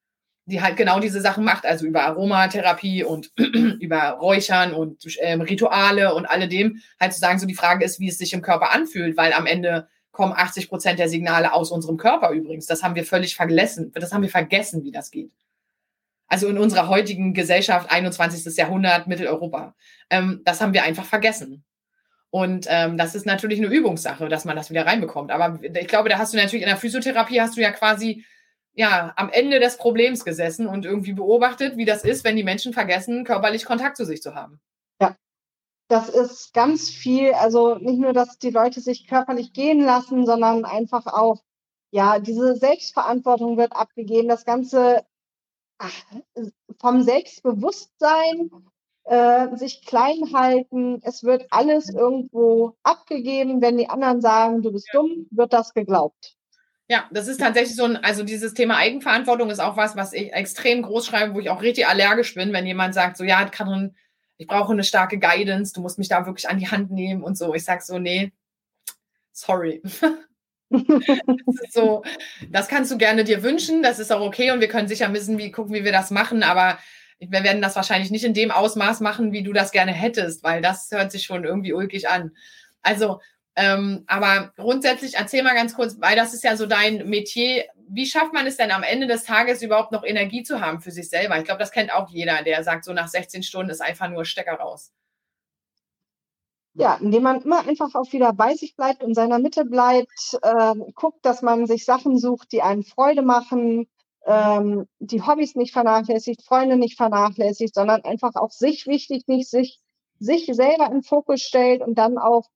die 0.46 0.62
halt 0.62 0.78
genau 0.78 1.00
diese 1.00 1.20
Sachen 1.20 1.44
macht, 1.44 1.66
also 1.66 1.86
über 1.86 2.04
Aromatherapie 2.04 3.04
und 3.04 3.30
über 3.36 4.12
Räuchern 4.12 4.72
und 4.72 5.04
ähm, 5.20 5.42
Rituale 5.42 6.14
und 6.14 6.24
alledem, 6.24 6.80
halt 6.98 7.12
zu 7.12 7.20
sagen, 7.20 7.38
so 7.38 7.46
die 7.46 7.54
Frage 7.54 7.84
ist, 7.84 8.00
wie 8.00 8.08
es 8.08 8.16
sich 8.16 8.32
im 8.32 8.40
Körper 8.40 8.72
anfühlt, 8.72 9.18
weil 9.18 9.34
am 9.34 9.44
Ende 9.44 9.88
kommen 10.20 10.34
80 10.36 10.68
Prozent 10.68 10.98
der 10.98 11.08
Signale 11.08 11.54
aus 11.54 11.70
unserem 11.70 11.96
Körper 11.96 12.28
übrigens. 12.32 12.66
Das 12.66 12.82
haben 12.82 12.94
wir 12.94 13.06
völlig 13.06 13.34
vergessen. 13.34 13.90
Das 13.94 14.12
haben 14.12 14.20
wir 14.20 14.28
vergessen, 14.28 14.84
wie 14.84 14.92
das 14.92 15.10
geht. 15.10 15.32
Also 16.28 16.46
in 16.46 16.58
unserer 16.58 16.88
heutigen 16.88 17.32
Gesellschaft, 17.32 17.90
21. 17.90 18.54
Jahrhundert, 18.54 19.06
Mitteleuropa. 19.06 19.74
Ähm, 20.10 20.42
das 20.44 20.60
haben 20.60 20.74
wir 20.74 20.82
einfach 20.82 21.06
vergessen. 21.06 21.64
Und 22.28 22.66
ähm, 22.68 22.98
das 22.98 23.14
ist 23.14 23.24
natürlich 23.24 23.60
eine 23.60 23.68
Übungssache, 23.68 24.28
dass 24.28 24.44
man 24.44 24.56
das 24.56 24.68
wieder 24.68 24.84
reinbekommt. 24.84 25.30
Aber 25.30 25.58
ich 25.62 25.88
glaube, 25.88 26.10
da 26.10 26.18
hast 26.18 26.34
du 26.34 26.36
natürlich 26.36 26.64
in 26.64 26.68
der 26.68 26.76
Physiotherapie 26.76 27.40
hast 27.40 27.56
du 27.56 27.62
ja 27.62 27.70
quasi 27.70 28.26
ja 28.74 29.14
am 29.16 29.30
Ende 29.30 29.58
des 29.58 29.78
Problems 29.78 30.22
gesessen 30.22 30.66
und 30.66 30.84
irgendwie 30.84 31.14
beobachtet, 31.14 31.78
wie 31.78 31.86
das 31.86 32.04
ist, 32.04 32.24
wenn 32.24 32.36
die 32.36 32.44
Menschen 32.44 32.74
vergessen, 32.74 33.24
körperlich 33.24 33.64
Kontakt 33.64 33.96
zu 33.96 34.04
sich 34.04 34.20
zu 34.20 34.34
haben 34.34 34.60
das 35.90 36.08
ist 36.08 36.54
ganz 36.54 36.88
viel, 36.88 37.32
also 37.32 37.74
nicht 37.74 37.98
nur, 37.98 38.12
dass 38.12 38.38
die 38.38 38.50
Leute 38.50 38.80
sich 38.80 39.08
körperlich 39.08 39.52
gehen 39.52 39.80
lassen, 39.84 40.24
sondern 40.24 40.64
einfach 40.64 41.06
auch, 41.06 41.42
ja, 41.90 42.20
diese 42.20 42.54
Selbstverantwortung 42.54 43.56
wird 43.56 43.72
abgegeben, 43.74 44.28
das 44.28 44.44
Ganze 44.44 45.04
ach, 45.78 45.92
vom 46.78 47.02
Selbstbewusstsein, 47.02 48.50
äh, 49.04 49.56
sich 49.56 49.84
klein 49.84 50.32
halten, 50.32 51.00
es 51.02 51.24
wird 51.24 51.46
alles 51.50 51.90
irgendwo 51.90 52.76
abgegeben. 52.84 53.60
Wenn 53.60 53.76
die 53.76 53.88
anderen 53.88 54.20
sagen, 54.20 54.62
du 54.62 54.70
bist 54.70 54.88
dumm, 54.92 55.26
wird 55.32 55.52
das 55.52 55.74
geglaubt. 55.74 56.36
Ja, 56.86 57.08
das 57.10 57.26
ist 57.26 57.40
tatsächlich 57.40 57.74
so 57.74 57.84
ein, 57.84 57.96
also 57.96 58.22
dieses 58.22 58.54
Thema 58.54 58.76
Eigenverantwortung 58.76 59.50
ist 59.50 59.60
auch 59.60 59.76
was, 59.76 59.96
was 59.96 60.12
ich 60.12 60.32
extrem 60.32 60.82
groß 60.82 61.06
schreibe, 61.06 61.34
wo 61.34 61.40
ich 61.40 61.50
auch 61.50 61.62
richtig 61.62 61.88
allergisch 61.88 62.34
bin, 62.34 62.52
wenn 62.52 62.66
jemand 62.66 62.94
sagt, 62.94 63.16
so 63.16 63.24
ja, 63.24 63.44
Katrin, 63.46 63.96
ich 64.40 64.46
brauche 64.46 64.72
eine 64.72 64.84
starke 64.84 65.18
Guidance, 65.18 65.74
du 65.74 65.82
musst 65.82 65.98
mich 65.98 66.08
da 66.08 66.24
wirklich 66.24 66.48
an 66.48 66.58
die 66.58 66.70
Hand 66.70 66.90
nehmen 66.90 67.22
und 67.22 67.36
so. 67.36 67.54
Ich 67.54 67.62
sage 67.62 67.82
so, 67.84 67.98
nee, 67.98 68.32
sorry. 69.32 69.82
das 70.70 71.72
so, 71.72 72.02
das 72.48 72.68
kannst 72.68 72.90
du 72.90 72.96
gerne 72.96 73.24
dir 73.24 73.42
wünschen, 73.42 73.82
das 73.82 73.98
ist 73.98 74.10
auch 74.10 74.22
okay 74.22 74.50
und 74.50 74.60
wir 74.60 74.68
können 74.68 74.88
sicher 74.88 75.12
wissen, 75.12 75.36
wie 75.36 75.50
gucken, 75.50 75.74
wie 75.74 75.84
wir 75.84 75.92
das 75.92 76.10
machen, 76.10 76.42
aber 76.42 76.78
wir 77.18 77.44
werden 77.44 77.60
das 77.60 77.76
wahrscheinlich 77.76 78.10
nicht 78.10 78.24
in 78.24 78.32
dem 78.32 78.50
Ausmaß 78.50 79.00
machen, 79.00 79.32
wie 79.32 79.42
du 79.42 79.52
das 79.52 79.72
gerne 79.72 79.92
hättest, 79.92 80.42
weil 80.42 80.62
das 80.62 80.90
hört 80.90 81.12
sich 81.12 81.24
schon 81.24 81.44
irgendwie 81.44 81.74
ulkig 81.74 82.08
an. 82.08 82.30
Also, 82.80 83.20
ähm, 83.56 84.04
aber 84.06 84.54
grundsätzlich 84.56 85.16
erzähl 85.16 85.42
mal 85.42 85.54
ganz 85.54 85.74
kurz, 85.74 86.00
weil 86.00 86.16
das 86.16 86.32
ist 86.32 86.44
ja 86.44 86.56
so 86.56 86.64
dein 86.64 87.10
Metier. 87.10 87.64
Wie 87.92 88.06
schafft 88.06 88.32
man 88.32 88.46
es 88.46 88.56
denn 88.56 88.70
am 88.70 88.84
Ende 88.84 89.08
des 89.08 89.24
Tages 89.24 89.62
überhaupt 89.62 89.90
noch 89.90 90.04
Energie 90.04 90.44
zu 90.44 90.60
haben 90.60 90.80
für 90.80 90.92
sich 90.92 91.10
selber? 91.10 91.36
Ich 91.38 91.44
glaube, 91.44 91.58
das 91.58 91.72
kennt 91.72 91.92
auch 91.92 92.08
jeder, 92.08 92.42
der 92.44 92.62
sagt, 92.62 92.84
so 92.84 92.92
nach 92.92 93.08
16 93.08 93.42
Stunden 93.42 93.70
ist 93.70 93.80
einfach 93.80 94.08
nur 94.08 94.24
Stecker 94.24 94.54
raus. 94.54 94.92
Ja, 96.74 96.94
indem 97.00 97.24
man 97.24 97.42
immer 97.42 97.66
einfach 97.66 97.96
auch 97.96 98.12
wieder 98.12 98.32
bei 98.32 98.54
sich 98.54 98.76
bleibt, 98.76 99.02
in 99.02 99.12
seiner 99.12 99.40
Mitte 99.40 99.64
bleibt, 99.64 100.38
äh, 100.40 100.74
guckt, 100.94 101.26
dass 101.26 101.42
man 101.42 101.66
sich 101.66 101.84
Sachen 101.84 102.16
sucht, 102.16 102.52
die 102.52 102.62
einem 102.62 102.84
Freude 102.84 103.22
machen, 103.22 103.88
ähm, 104.24 104.86
die 105.00 105.22
Hobbys 105.22 105.56
nicht 105.56 105.72
vernachlässigt, 105.72 106.44
Freunde 106.44 106.76
nicht 106.76 106.96
vernachlässigt, 106.96 107.74
sondern 107.74 108.04
einfach 108.04 108.36
auch 108.36 108.52
sich 108.52 108.86
wichtig, 108.86 109.26
nicht 109.26 109.50
sich, 109.50 109.80
sich 110.20 110.46
selber 110.46 110.92
in 110.92 111.02
Fokus 111.02 111.40
stellt 111.40 111.82
und 111.82 111.96
dann 111.96 112.18
auch 112.18 112.48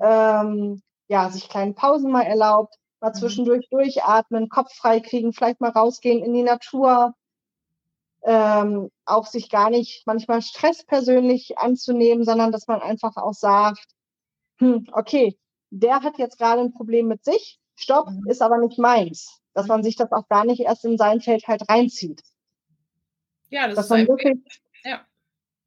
ähm, 0.00 0.80
ja, 1.08 1.28
sich 1.28 1.50
kleine 1.50 1.74
Pausen 1.74 2.10
mal 2.10 2.22
erlaubt, 2.22 2.74
mal 3.00 3.10
mhm. 3.10 3.14
zwischendurch 3.14 3.68
durchatmen, 3.70 4.48
Kopf 4.48 4.74
frei 4.74 5.00
kriegen, 5.00 5.32
vielleicht 5.32 5.60
mal 5.60 5.70
rausgehen 5.70 6.24
in 6.24 6.32
die 6.32 6.42
Natur, 6.42 7.14
ähm, 8.22 8.90
auch 9.04 9.26
sich 9.26 9.48
gar 9.50 9.70
nicht 9.70 10.06
manchmal 10.06 10.42
Stress 10.42 10.84
persönlich 10.84 11.58
anzunehmen, 11.58 12.24
sondern 12.24 12.52
dass 12.52 12.66
man 12.66 12.80
einfach 12.80 13.16
auch 13.16 13.34
sagt, 13.34 13.86
hm, 14.58 14.86
okay, 14.92 15.38
der 15.70 16.02
hat 16.02 16.18
jetzt 16.18 16.38
gerade 16.38 16.60
ein 16.60 16.72
Problem 16.72 17.08
mit 17.08 17.24
sich, 17.24 17.60
stopp, 17.76 18.10
mhm. 18.10 18.26
ist 18.28 18.42
aber 18.42 18.58
nicht 18.58 18.78
meins. 18.78 19.40
Dass 19.54 19.66
man 19.66 19.82
sich 19.82 19.96
das 19.96 20.12
auch 20.12 20.28
gar 20.28 20.44
nicht 20.44 20.60
erst 20.60 20.84
in 20.84 20.96
sein 20.98 21.20
Feld 21.20 21.48
halt 21.48 21.68
reinzieht. 21.68 22.22
Ja, 23.50 23.66
das 23.66 23.76
dass 23.76 23.84
ist 23.86 23.90
man 23.90 24.08
wirklich 24.08 24.38
ja. 24.84 25.00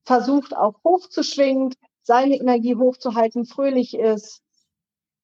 versucht, 0.06 0.56
auch 0.56 0.76
hochzuschwingen, 0.84 1.74
seine 2.02 2.36
Energie 2.36 2.76
hochzuhalten, 2.76 3.46
fröhlich 3.46 3.98
ist. 3.98 4.42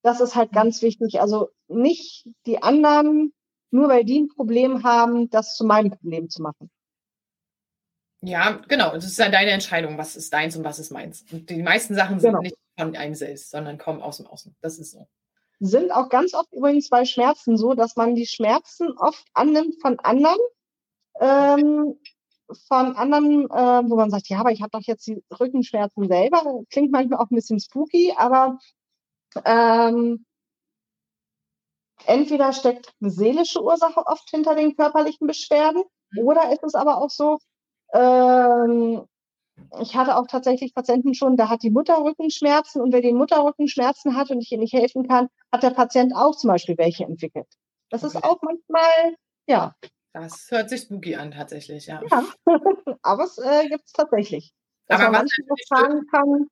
Das 0.02 0.22
ist 0.22 0.36
halt 0.36 0.52
mhm. 0.52 0.56
ganz 0.56 0.82
wichtig. 0.82 1.22
Also 1.22 1.50
nicht 1.68 2.30
die 2.46 2.62
anderen, 2.62 3.34
nur 3.72 3.90
weil 3.90 4.06
die 4.06 4.22
ein 4.22 4.28
Problem 4.30 4.84
haben, 4.84 5.30
das 5.30 5.56
zu 5.56 5.66
meinem 5.66 5.92
Problem 5.92 6.30
zu 6.30 6.42
machen. 6.42 6.70
Ja, 8.22 8.62
genau. 8.68 8.94
Das 8.94 9.06
ist 9.06 9.20
ja 9.20 9.30
deine 9.30 9.52
Entscheidung, 9.52 9.98
was 9.98 10.16
ist 10.16 10.34
deins 10.34 10.56
und 10.56 10.64
was 10.64 10.80
ist 10.80 10.92
meins. 10.92 11.26
Und 11.32 11.50
die 11.50 11.62
meisten 11.62 11.96
Sachen 11.96 12.20
sind 12.20 12.32
genau. 12.32 12.42
nicht 12.42 12.58
von 12.78 12.96
einem 12.96 13.16
selbst, 13.16 13.52
sondern 13.52 13.78
kommen 13.78 14.02
aus 14.02 14.18
dem 14.18 14.28
Außen. 14.28 14.56
Das 14.62 14.80
ist 14.80 14.92
so. 14.92 15.08
Sind 15.60 15.92
auch 15.92 16.10
ganz 16.10 16.34
oft 16.34 16.52
übrigens 16.52 16.90
bei 16.90 17.06
Schmerzen 17.06 17.58
so, 17.58 17.74
dass 17.74 17.96
man 17.96 18.16
die 18.16 18.28
Schmerzen 18.28 18.92
oft 18.98 19.26
annimmt 19.34 19.76
von 19.82 20.00
anderen, 20.00 20.38
ähm, 21.20 22.00
von 22.68 22.96
anderen, 22.96 23.46
äh, 23.50 23.90
wo 23.90 23.96
man 23.96 24.10
sagt, 24.10 24.30
ja, 24.30 24.40
aber 24.40 24.52
ich 24.52 24.62
habe 24.62 24.72
doch 24.72 24.84
jetzt 24.84 25.08
die 25.08 25.24
Rückenschmerzen 25.40 26.08
selber. 26.08 26.62
Klingt 26.70 26.92
manchmal 26.92 27.20
auch 27.20 27.30
ein 27.30 27.36
bisschen 27.36 27.60
spooky, 27.60 28.14
aber 28.16 28.60
ähm, 29.46 30.26
entweder 32.06 32.54
steckt 32.54 32.94
eine 33.02 33.10
seelische 33.10 33.62
Ursache 33.62 34.06
oft 34.06 34.30
hinter 34.30 34.56
den 34.56 34.76
körperlichen 34.76 35.28
Beschwerden 35.28 35.84
mhm. 36.12 36.28
oder 36.28 36.52
ist 36.52 36.64
es 36.64 36.76
aber 36.76 36.98
auch 36.98 37.10
so, 37.10 37.38
ähm, 37.94 39.06
ich 39.82 39.96
hatte 39.96 40.18
auch 40.18 40.28
tatsächlich 40.28 40.74
Patienten 40.74 41.14
schon, 41.14 41.36
da 41.36 41.50
hat 41.50 41.64
die 41.64 41.72
Mutter 41.72 41.98
Rückenschmerzen 42.04 42.82
und 42.82 42.94
wer 42.94 43.02
die 43.02 43.14
Mutter 43.14 43.44
Rückenschmerzen 43.44 44.16
hat 44.16 44.30
und 44.30 44.42
ich 44.42 44.52
ihr 44.52 44.60
nicht 44.60 44.74
helfen 44.74 45.08
kann, 45.08 45.30
hat 45.52 45.64
der 45.64 45.72
Patient 45.72 46.14
auch 46.16 46.36
zum 46.36 46.50
Beispiel 46.50 46.78
welche 46.78 47.06
entwickelt. 47.06 47.48
Das 47.90 48.04
okay. 48.04 48.18
ist 48.18 48.24
auch 48.24 48.38
manchmal, 48.42 49.16
ja. 49.48 49.76
Das 50.14 50.48
hört 50.50 50.70
sich 50.70 50.82
spooky 50.82 51.16
an, 51.16 51.32
tatsächlich, 51.32 51.88
ja. 51.88 52.02
Ja, 52.10 52.26
aber 53.02 53.24
es 53.24 53.38
äh, 53.38 53.68
gibt 53.68 53.86
es 53.86 53.94
tatsächlich. 53.94 54.54
aber 54.88 55.12
was 55.12 55.32
sagen 55.68 56.06
kann, 56.12 56.48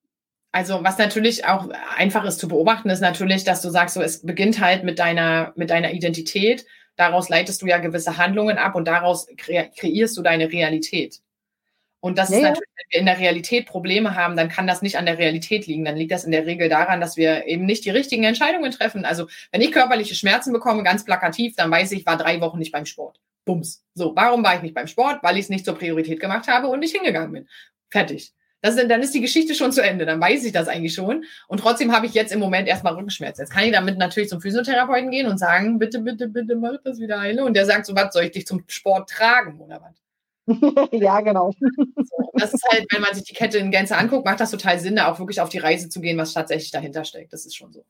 also 0.56 0.86
was 0.86 0.98
natürlich 0.98 1.44
auch 1.44 1.68
einfach 1.98 2.24
ist 2.24 2.40
zu 2.40 2.48
beobachten, 2.48 2.90
ist 2.90 3.02
natürlich, 3.02 3.44
dass 3.44 3.62
du 3.62 3.70
sagst, 3.70 3.94
so 3.94 4.02
es 4.02 4.22
beginnt 4.22 4.62
halt 4.62 4.86
mit 4.86 5.00
deiner, 5.00 5.52
mit 5.58 5.70
deiner 5.70 5.92
Identität. 5.92 6.66
Daraus 6.96 7.28
leitest 7.28 7.62
du 7.62 7.66
ja 7.66 7.78
gewisse 7.80 8.16
Handlungen 8.16 8.58
ab 8.58 8.74
und 8.76 8.88
daraus 8.88 9.28
kre 9.36 9.70
kreierst 9.78 10.16
du 10.16 10.22
deine 10.22 10.50
Realität. 10.50 11.20
Und 12.00 12.18
das 12.18 12.30
ja, 12.30 12.38
ist 12.38 12.44
natürlich, 12.44 12.70
wenn 12.78 12.86
wir 12.90 13.00
in 13.02 13.06
der 13.06 13.20
Realität 13.20 13.66
Probleme 13.66 14.16
haben, 14.16 14.38
dann 14.38 14.48
kann 14.48 14.66
das 14.66 14.82
nicht 14.82 14.98
an 14.98 15.06
der 15.06 15.18
Realität 15.18 15.68
liegen. 15.68 15.84
Dann 15.84 15.98
liegt 15.98 16.14
das 16.14 16.24
in 16.24 16.32
der 16.32 16.46
Regel 16.46 16.70
daran, 16.70 17.02
dass 17.02 17.18
wir 17.18 17.48
eben 17.48 17.66
nicht 17.66 17.84
die 17.84 17.90
richtigen 17.90 18.24
Entscheidungen 18.24 18.72
treffen. 18.72 19.04
Also 19.04 19.28
wenn 19.52 19.60
ich 19.60 19.74
körperliche 19.74 20.16
Schmerzen 20.16 20.54
bekomme, 20.54 20.84
ganz 20.84 21.04
plakativ, 21.04 21.58
dann 21.58 21.70
weiß 21.70 21.92
ich, 21.92 22.00
ich 22.00 22.06
war 22.06 22.16
drei 22.16 22.40
Wochen 22.40 22.60
nicht 22.60 22.72
beim 22.72 22.86
Sport. 22.86 23.20
Bums. 23.44 23.84
So, 23.94 24.16
warum 24.16 24.42
war 24.42 24.56
ich 24.56 24.62
nicht 24.62 24.74
beim 24.74 24.88
Sport? 24.88 25.22
Weil 25.22 25.36
ich 25.36 25.44
es 25.44 25.50
nicht 25.50 25.66
zur 25.66 25.78
Priorität 25.78 26.22
gemacht 26.22 26.48
habe 26.48 26.68
und 26.68 26.80
nicht 26.80 26.96
hingegangen 26.96 27.34
bin. 27.34 27.50
Fertig. 27.90 28.32
Das, 28.66 28.76
dann 28.76 29.04
ist 29.04 29.14
die 29.14 29.22
Geschichte 29.22 29.54
schon 29.54 29.72
zu 29.72 29.84
Ende. 29.84 30.08
Dann 30.08 30.20
weiß 30.20 30.44
ich 30.44 30.52
das 30.52 30.68
eigentlich 30.68 30.96
schon. 30.96 31.24
Und 31.48 31.60
trotzdem 31.60 31.92
habe 31.92 32.08
ich 32.08 32.16
jetzt 32.16 32.34
im 32.34 32.40
Moment 32.40 32.68
erstmal 32.68 32.96
Rückenschmerzen. 32.96 33.44
Jetzt 33.44 33.52
kann 33.52 33.64
ich 33.64 33.72
damit 33.72 34.00
natürlich 34.00 34.28
zum 34.28 34.42
Physiotherapeuten 34.42 35.12
gehen 35.12 35.28
und 35.28 35.38
sagen, 35.38 35.78
bitte, 35.78 36.00
bitte, 36.00 36.28
bitte, 36.30 36.56
mach 36.56 36.82
das 36.84 37.00
wieder 37.00 37.20
heile. 37.20 37.46
Und 37.46 37.54
der 37.54 37.68
sagt 37.68 37.86
so, 37.86 37.96
was 37.96 38.12
soll 38.12 38.24
ich 38.24 38.32
dich 38.32 38.48
zum 38.48 38.64
Sport 38.66 39.08
tragen 39.08 39.60
oder 39.60 39.84
was? 39.84 40.02
ja, 40.92 41.22
genau. 41.22 41.52
So, 41.60 42.32
das 42.34 42.56
ist 42.56 42.64
halt, 42.72 42.88
wenn 42.90 43.04
man 43.04 43.14
sich 43.14 43.26
die 43.26 43.36
Kette 43.36 43.60
in 43.60 43.70
Gänze 43.70 43.98
anguckt, 43.98 44.26
macht 44.26 44.40
das 44.40 44.50
total 44.50 44.80
Sinn, 44.80 44.96
da 44.96 45.12
auch 45.12 45.20
wirklich 45.20 45.42
auf 45.42 45.50
die 45.50 45.60
Reise 45.60 45.88
zu 45.88 46.02
gehen, 46.02 46.18
was 46.18 46.34
tatsächlich 46.34 46.72
dahinter 46.72 47.06
steckt. 47.06 47.34
Das 47.34 47.46
ist 47.46 47.56
schon 47.56 47.72
so. 47.72 47.86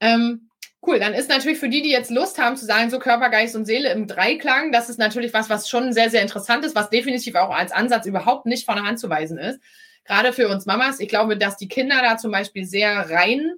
Ähm, 0.00 0.48
cool, 0.86 0.98
dann 0.98 1.12
ist 1.12 1.28
natürlich 1.28 1.58
für 1.58 1.68
die, 1.68 1.82
die 1.82 1.90
jetzt 1.90 2.10
Lust 2.10 2.38
haben 2.38 2.56
zu 2.56 2.64
sagen, 2.64 2.88
so 2.88 2.98
Körper, 2.98 3.28
Geist 3.28 3.54
und 3.56 3.66
Seele 3.66 3.92
im 3.92 4.06
Dreiklang, 4.06 4.72
das 4.72 4.88
ist 4.88 4.98
natürlich 4.98 5.34
was, 5.34 5.50
was 5.50 5.68
schon 5.68 5.92
sehr, 5.92 6.08
sehr 6.08 6.22
interessant 6.22 6.64
ist, 6.64 6.74
was 6.74 6.88
definitiv 6.88 7.34
auch 7.34 7.50
als 7.50 7.72
Ansatz 7.72 8.06
überhaupt 8.06 8.46
nicht 8.46 8.64
von 8.64 8.76
der 8.76 8.84
Hand 8.84 8.98
zu 8.98 9.10
weisen 9.10 9.36
ist. 9.36 9.60
Gerade 10.08 10.32
für 10.32 10.48
uns 10.48 10.66
Mamas. 10.66 10.98
Ich 10.98 11.08
glaube, 11.08 11.36
dass 11.36 11.56
die 11.56 11.68
Kinder 11.68 12.00
da 12.02 12.16
zum 12.16 12.32
Beispiel 12.32 12.64
sehr 12.64 13.10
rein, 13.10 13.52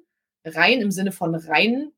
rein 0.45 0.83
im 0.83 0.91
Sinne 0.91 1.13
von 1.13 1.35
rein 1.35 1.93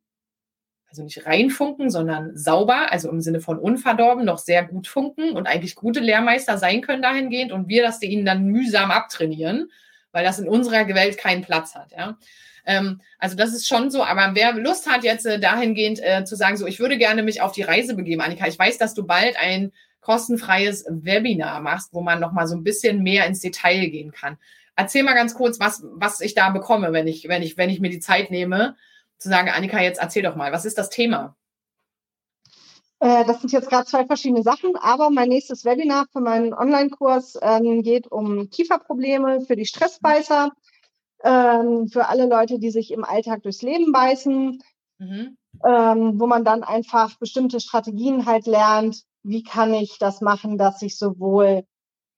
also 0.92 1.04
nicht 1.04 1.24
reinfunken, 1.24 1.88
sondern 1.88 2.36
sauber, 2.36 2.92
also 2.92 3.08
im 3.08 3.22
Sinne 3.22 3.40
von 3.40 3.58
unverdorben, 3.58 4.26
noch 4.26 4.36
sehr 4.36 4.62
gut 4.62 4.86
funken 4.86 5.32
und 5.32 5.46
eigentlich 5.46 5.74
gute 5.74 6.00
Lehrmeister 6.00 6.58
sein 6.58 6.82
können 6.82 7.00
dahingehend 7.00 7.50
und 7.50 7.68
wir 7.68 7.82
das 7.82 8.02
ihnen 8.02 8.26
dann 8.26 8.44
mühsam 8.44 8.90
abtrainieren, 8.90 9.70
weil 10.12 10.22
das 10.22 10.38
in 10.38 10.46
unserer 10.46 10.86
Welt 10.88 11.16
keinen 11.16 11.40
Platz 11.40 11.74
hat. 11.74 11.92
Ja. 11.92 12.18
Ähm, 12.66 13.00
also 13.18 13.36
das 13.36 13.54
ist 13.54 13.66
schon 13.66 13.90
so, 13.90 14.04
aber 14.04 14.32
wer 14.34 14.52
Lust 14.52 14.86
hat, 14.86 15.02
jetzt 15.02 15.24
äh, 15.24 15.40
dahingehend 15.40 15.98
äh, 16.02 16.24
zu 16.26 16.36
sagen, 16.36 16.58
so 16.58 16.66
ich 16.66 16.78
würde 16.78 16.98
gerne 16.98 17.22
mich 17.22 17.40
auf 17.40 17.52
die 17.52 17.62
Reise 17.62 17.96
begeben, 17.96 18.20
Annika, 18.20 18.46
ich 18.46 18.58
weiß, 18.58 18.76
dass 18.76 18.92
du 18.92 19.06
bald 19.06 19.38
ein 19.38 19.72
kostenfreies 20.02 20.84
Webinar 20.88 21.60
machst, 21.60 21.94
wo 21.94 22.02
man 22.02 22.20
nochmal 22.20 22.46
so 22.46 22.54
ein 22.54 22.64
bisschen 22.64 23.02
mehr 23.02 23.26
ins 23.26 23.40
Detail 23.40 23.86
gehen 23.86 24.12
kann. 24.12 24.36
Erzähl 24.76 25.02
mal 25.02 25.14
ganz 25.14 25.34
kurz, 25.34 25.60
was, 25.60 25.82
was 25.94 26.20
ich 26.20 26.34
da 26.34 26.50
bekomme, 26.50 26.92
wenn 26.92 27.06
ich, 27.06 27.28
wenn 27.28 27.42
ich, 27.42 27.56
wenn 27.56 27.70
ich 27.70 27.80
mir 27.80 27.90
die 27.90 28.00
Zeit 28.00 28.30
nehme, 28.30 28.76
zu 29.18 29.28
sagen, 29.28 29.48
Annika, 29.48 29.80
jetzt 29.80 30.00
erzähl 30.00 30.22
doch 30.22 30.36
mal, 30.36 30.52
was 30.52 30.64
ist 30.64 30.76
das 30.76 30.90
Thema? 30.90 31.36
Äh, 32.98 33.24
das 33.24 33.40
sind 33.40 33.52
jetzt 33.52 33.68
gerade 33.68 33.86
zwei 33.86 34.04
verschiedene 34.06 34.42
Sachen, 34.42 34.76
aber 34.76 35.10
mein 35.10 35.28
nächstes 35.28 35.64
Webinar 35.64 36.06
für 36.12 36.20
meinen 36.20 36.52
Online-Kurs 36.52 37.38
ähm, 37.40 37.82
geht 37.82 38.10
um 38.10 38.48
Kieferprobleme 38.50 39.42
für 39.42 39.56
die 39.56 39.66
Stressbeißer, 39.66 40.50
ähm, 41.24 41.88
für 41.88 42.08
alle 42.08 42.26
Leute, 42.26 42.58
die 42.58 42.70
sich 42.70 42.90
im 42.90 43.04
Alltag 43.04 43.42
durchs 43.42 43.62
Leben 43.62 43.92
beißen, 43.92 44.62
mhm. 44.98 45.36
ähm, 45.64 46.20
wo 46.20 46.26
man 46.26 46.44
dann 46.44 46.64
einfach 46.64 47.18
bestimmte 47.18 47.60
Strategien 47.60 48.26
halt 48.26 48.46
lernt, 48.46 49.04
wie 49.22 49.42
kann 49.42 49.74
ich 49.74 49.98
das 49.98 50.20
machen, 50.20 50.58
dass 50.58 50.82
ich 50.82 50.98
sowohl 50.98 51.64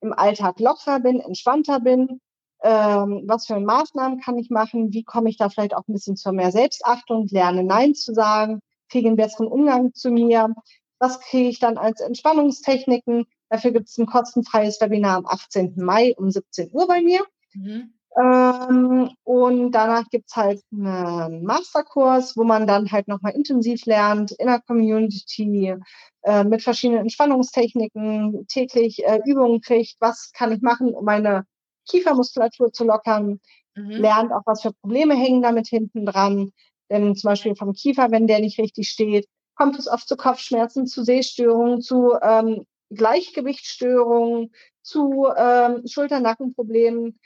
im 0.00 0.12
Alltag 0.12 0.60
lockerer 0.60 1.00
bin, 1.00 1.20
entspannter 1.20 1.80
bin, 1.80 2.20
ähm, 2.62 3.24
was 3.26 3.46
für 3.46 3.60
Maßnahmen 3.60 4.20
kann 4.20 4.38
ich 4.38 4.50
machen, 4.50 4.92
wie 4.92 5.04
komme 5.04 5.28
ich 5.28 5.36
da 5.36 5.48
vielleicht 5.48 5.74
auch 5.74 5.86
ein 5.86 5.92
bisschen 5.92 6.16
zur 6.16 6.32
mehr 6.32 6.50
Selbstachtung, 6.50 7.26
lerne 7.30 7.62
Nein 7.62 7.94
zu 7.94 8.14
sagen, 8.14 8.60
kriege 8.88 9.08
einen 9.08 9.16
besseren 9.16 9.48
Umgang 9.48 9.92
zu 9.92 10.10
mir, 10.10 10.54
was 10.98 11.20
kriege 11.20 11.48
ich 11.48 11.58
dann 11.58 11.76
als 11.76 12.00
Entspannungstechniken. 12.00 13.26
Dafür 13.50 13.72
gibt 13.72 13.88
es 13.88 13.98
ein 13.98 14.06
kostenfreies 14.06 14.80
Webinar 14.80 15.18
am 15.18 15.26
18. 15.26 15.74
Mai 15.76 16.14
um 16.16 16.30
17 16.30 16.70
Uhr 16.72 16.86
bei 16.86 17.02
mir. 17.02 17.20
Mhm. 17.52 17.94
Ähm, 18.16 19.10
und 19.24 19.72
danach 19.72 20.08
gibt 20.10 20.26
es 20.28 20.36
halt 20.36 20.62
einen 20.72 21.44
Masterkurs, 21.44 22.36
wo 22.36 22.44
man 22.44 22.66
dann 22.66 22.90
halt 22.92 23.08
nochmal 23.08 23.32
intensiv 23.32 23.86
lernt, 23.86 24.32
in 24.32 24.46
der 24.46 24.60
Community, 24.60 25.74
äh, 26.22 26.44
mit 26.44 26.62
verschiedenen 26.62 27.02
Entspannungstechniken, 27.02 28.46
täglich 28.46 29.04
äh, 29.04 29.20
Übungen 29.26 29.60
kriegt, 29.60 29.96
was 30.00 30.30
kann 30.32 30.52
ich 30.52 30.62
machen, 30.62 30.94
um 30.94 31.04
meine 31.04 31.44
Kiefermuskulatur 31.88 32.72
zu 32.72 32.84
lockern, 32.84 33.40
mhm. 33.74 33.90
lernt 33.90 34.32
auch, 34.32 34.42
was 34.46 34.62
für 34.62 34.72
Probleme 34.72 35.14
hängen 35.14 35.42
damit 35.42 35.66
hinten 35.66 36.06
dran. 36.06 36.50
Denn 36.90 37.16
zum 37.16 37.28
Beispiel 37.28 37.56
vom 37.56 37.72
Kiefer, 37.72 38.10
wenn 38.10 38.26
der 38.26 38.40
nicht 38.40 38.58
richtig 38.58 38.88
steht, 38.88 39.26
kommt 39.56 39.78
es 39.78 39.88
oft 39.88 40.08
zu 40.08 40.16
Kopfschmerzen, 40.16 40.86
zu 40.86 41.02
Sehstörungen, 41.04 41.80
zu 41.80 42.14
ähm, 42.22 42.66
Gleichgewichtsstörungen, 42.90 44.52
zu 44.82 45.26
ähm, 45.36 45.86
Schulternackenproblemen. 45.86 47.18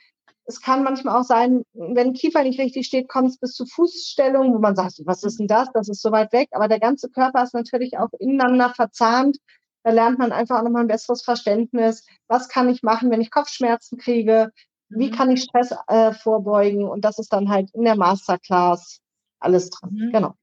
Es 0.49 0.63
kann 0.63 0.83
manchmal 0.83 1.15
auch 1.15 1.25
sein, 1.25 1.63
wenn 1.75 2.15
Kiefer 2.15 2.43
nicht 2.43 2.59
richtig 2.59 2.87
steht, 2.87 3.09
kommt 3.09 3.29
es 3.29 3.39
bis 3.39 3.53
zu 3.53 3.67
Fußstellung, 3.67 4.55
wo 4.55 4.59
man 4.59 4.75
sagt, 4.75 5.03
was 5.05 5.23
ist 5.23 5.39
denn 5.39 5.47
das? 5.47 5.69
Das 5.75 5.89
ist 5.91 6.01
so 6.01 6.11
weit 6.11 6.33
weg. 6.33 6.49
Aber 6.53 6.69
der 6.69 6.81
ganze 6.81 7.11
Körper 7.11 7.43
ist 7.43 7.53
natürlich 7.53 7.99
auch 7.99 8.09
ineinander 8.19 8.71
verzahnt. 8.71 9.37
Da 9.83 9.91
lernt 9.91 10.19
man 10.19 10.33
einfach 10.33 10.59
auch 10.59 10.63
nochmal 10.63 10.83
ein 10.83 10.89
besseres 10.89 11.23
Verständnis. 11.23 12.07
Was 12.29 12.49
kann 12.49 12.71
ich 12.71 12.83
machen, 12.83 13.11
wenn 13.11 13.21
ich 13.21 13.31
Kopfschmerzen 13.31 13.99
kriege? 13.99 14.51
Wie 14.89 15.11
mhm. 15.11 15.15
kann 15.15 15.31
ich 15.31 15.43
Stress 15.43 15.75
äh, 15.87 16.13
vorbeugen? 16.13 16.89
Und 16.89 17.05
das 17.05 17.19
ist 17.19 17.31
dann 17.33 17.51
halt 17.51 17.71
in 17.75 17.85
der 17.85 17.97
Masterclass 17.97 19.01
alles 19.41 19.69
drin. 19.69 19.91
Mhm. 19.93 20.13
Genau. 20.13 20.35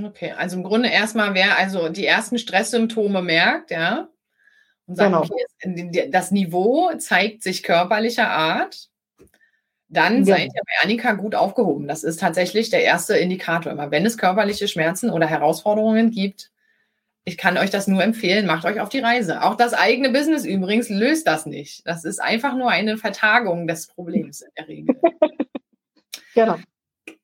Okay, 0.00 0.30
also 0.30 0.56
im 0.56 0.62
Grunde 0.62 0.88
erstmal, 0.88 1.34
wer 1.34 1.56
also 1.56 1.88
die 1.88 2.06
ersten 2.06 2.38
Stresssymptome 2.38 3.22
merkt, 3.22 3.72
ja, 3.72 4.08
und 4.86 4.96
sagt, 4.96 5.10
genau. 5.10 5.24
okay, 5.24 6.08
das 6.10 6.30
Niveau 6.30 6.92
zeigt 6.98 7.42
sich 7.42 7.62
körperlicher 7.62 8.30
Art, 8.30 8.88
dann 9.90 10.24
ja. 10.24 10.36
seid 10.36 10.46
ihr 10.54 10.62
bei 10.64 10.84
Annika 10.84 11.12
gut 11.12 11.34
aufgehoben. 11.34 11.88
Das 11.88 12.04
ist 12.04 12.20
tatsächlich 12.20 12.70
der 12.70 12.82
erste 12.82 13.16
Indikator 13.16 13.72
immer. 13.72 13.90
Wenn 13.90 14.06
es 14.06 14.16
körperliche 14.16 14.68
Schmerzen 14.68 15.10
oder 15.10 15.26
Herausforderungen 15.26 16.10
gibt, 16.12 16.50
ich 17.24 17.36
kann 17.36 17.58
euch 17.58 17.70
das 17.70 17.86
nur 17.86 18.02
empfehlen, 18.02 18.46
macht 18.46 18.64
euch 18.64 18.80
auf 18.80 18.88
die 18.88 19.00
Reise. 19.00 19.42
Auch 19.42 19.56
das 19.56 19.74
eigene 19.74 20.10
Business 20.10 20.44
übrigens 20.44 20.88
löst 20.88 21.26
das 21.26 21.44
nicht. 21.44 21.86
Das 21.86 22.04
ist 22.04 22.20
einfach 22.20 22.56
nur 22.56 22.70
eine 22.70 22.96
Vertagung 22.96 23.66
des 23.66 23.88
Problems 23.88 24.40
in 24.40 24.50
der 24.56 24.68
Regel. 24.68 24.96
genau. 26.34 26.56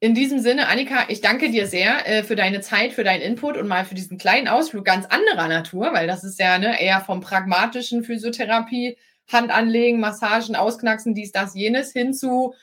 In 0.01 0.15
diesem 0.15 0.41
Sinne, 0.41 0.69
Annika, 0.69 1.05
ich 1.09 1.21
danke 1.21 1.51
dir 1.51 1.67
sehr 1.67 2.07
äh, 2.07 2.23
für 2.23 2.37
deine 2.37 2.61
Zeit, 2.61 2.93
für 2.93 3.05
deinen 3.05 3.23
Input 3.23 3.57
und 3.57 3.69
mal 3.69 3.85
für 3.85 3.95
diesen 3.95 4.19
kleinen 4.19 4.49
Ausflug 4.49 4.85
ganz 4.85 5.07
anderer 5.07 5.49
Natur, 5.49 5.93
weil 5.93 6.07
das 6.07 6.25
ist 6.25 6.39
ja 6.39 6.59
ne, 6.59 6.81
eher 6.81 7.01
vom 7.01 7.21
pragmatischen 7.21 8.05
Physiotherapie, 8.05 8.99
Hand 9.33 9.51
anlegen, 9.51 10.01
Massagen, 10.01 10.57
ausknacksen, 10.57 11.15
dies, 11.15 11.33
das, 11.33 11.55
jenes 11.55 11.93
hinzu 11.93 12.55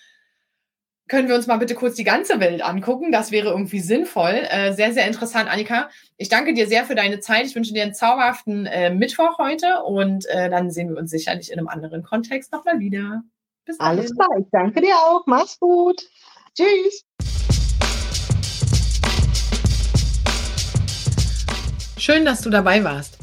können 1.07 1.27
wir 1.27 1.35
uns 1.35 1.47
mal 1.47 1.57
bitte 1.57 1.75
kurz 1.75 1.95
die 1.95 2.03
ganze 2.03 2.39
Welt 2.39 2.63
angucken. 2.63 3.11
Das 3.11 3.31
wäre 3.31 3.49
irgendwie 3.49 3.81
sinnvoll. 3.81 4.47
Äh, 4.49 4.73
sehr, 4.73 4.93
sehr 4.93 5.05
interessant, 5.05 5.49
Annika. 5.49 5.89
Ich 6.17 6.29
danke 6.29 6.53
dir 6.53 6.67
sehr 6.67 6.85
für 6.85 6.95
deine 6.95 7.19
Zeit. 7.19 7.45
Ich 7.45 7.55
wünsche 7.55 7.73
dir 7.73 7.83
einen 7.83 7.93
zauberhaften 7.93 8.65
äh, 8.65 8.89
Mittwoch 8.89 9.37
heute 9.37 9.83
und 9.83 10.25
äh, 10.27 10.49
dann 10.49 10.71
sehen 10.71 10.89
wir 10.89 10.97
uns 10.97 11.11
sicherlich 11.11 11.51
in 11.51 11.59
einem 11.59 11.67
anderen 11.67 12.03
Kontext 12.03 12.51
nochmal 12.51 12.79
wieder. 12.79 13.21
Bis 13.65 13.77
dann. 13.77 13.87
Alles 13.87 14.15
klar. 14.15 14.29
Ich 14.39 14.47
danke 14.51 14.81
dir 14.81 14.95
auch. 14.95 15.23
Mach's 15.25 15.59
gut. 15.59 16.01
Tschüss. 16.55 17.05
Schön, 21.97 22.25
dass 22.25 22.41
du 22.41 22.49
dabei 22.49 22.83
warst. 22.83 23.22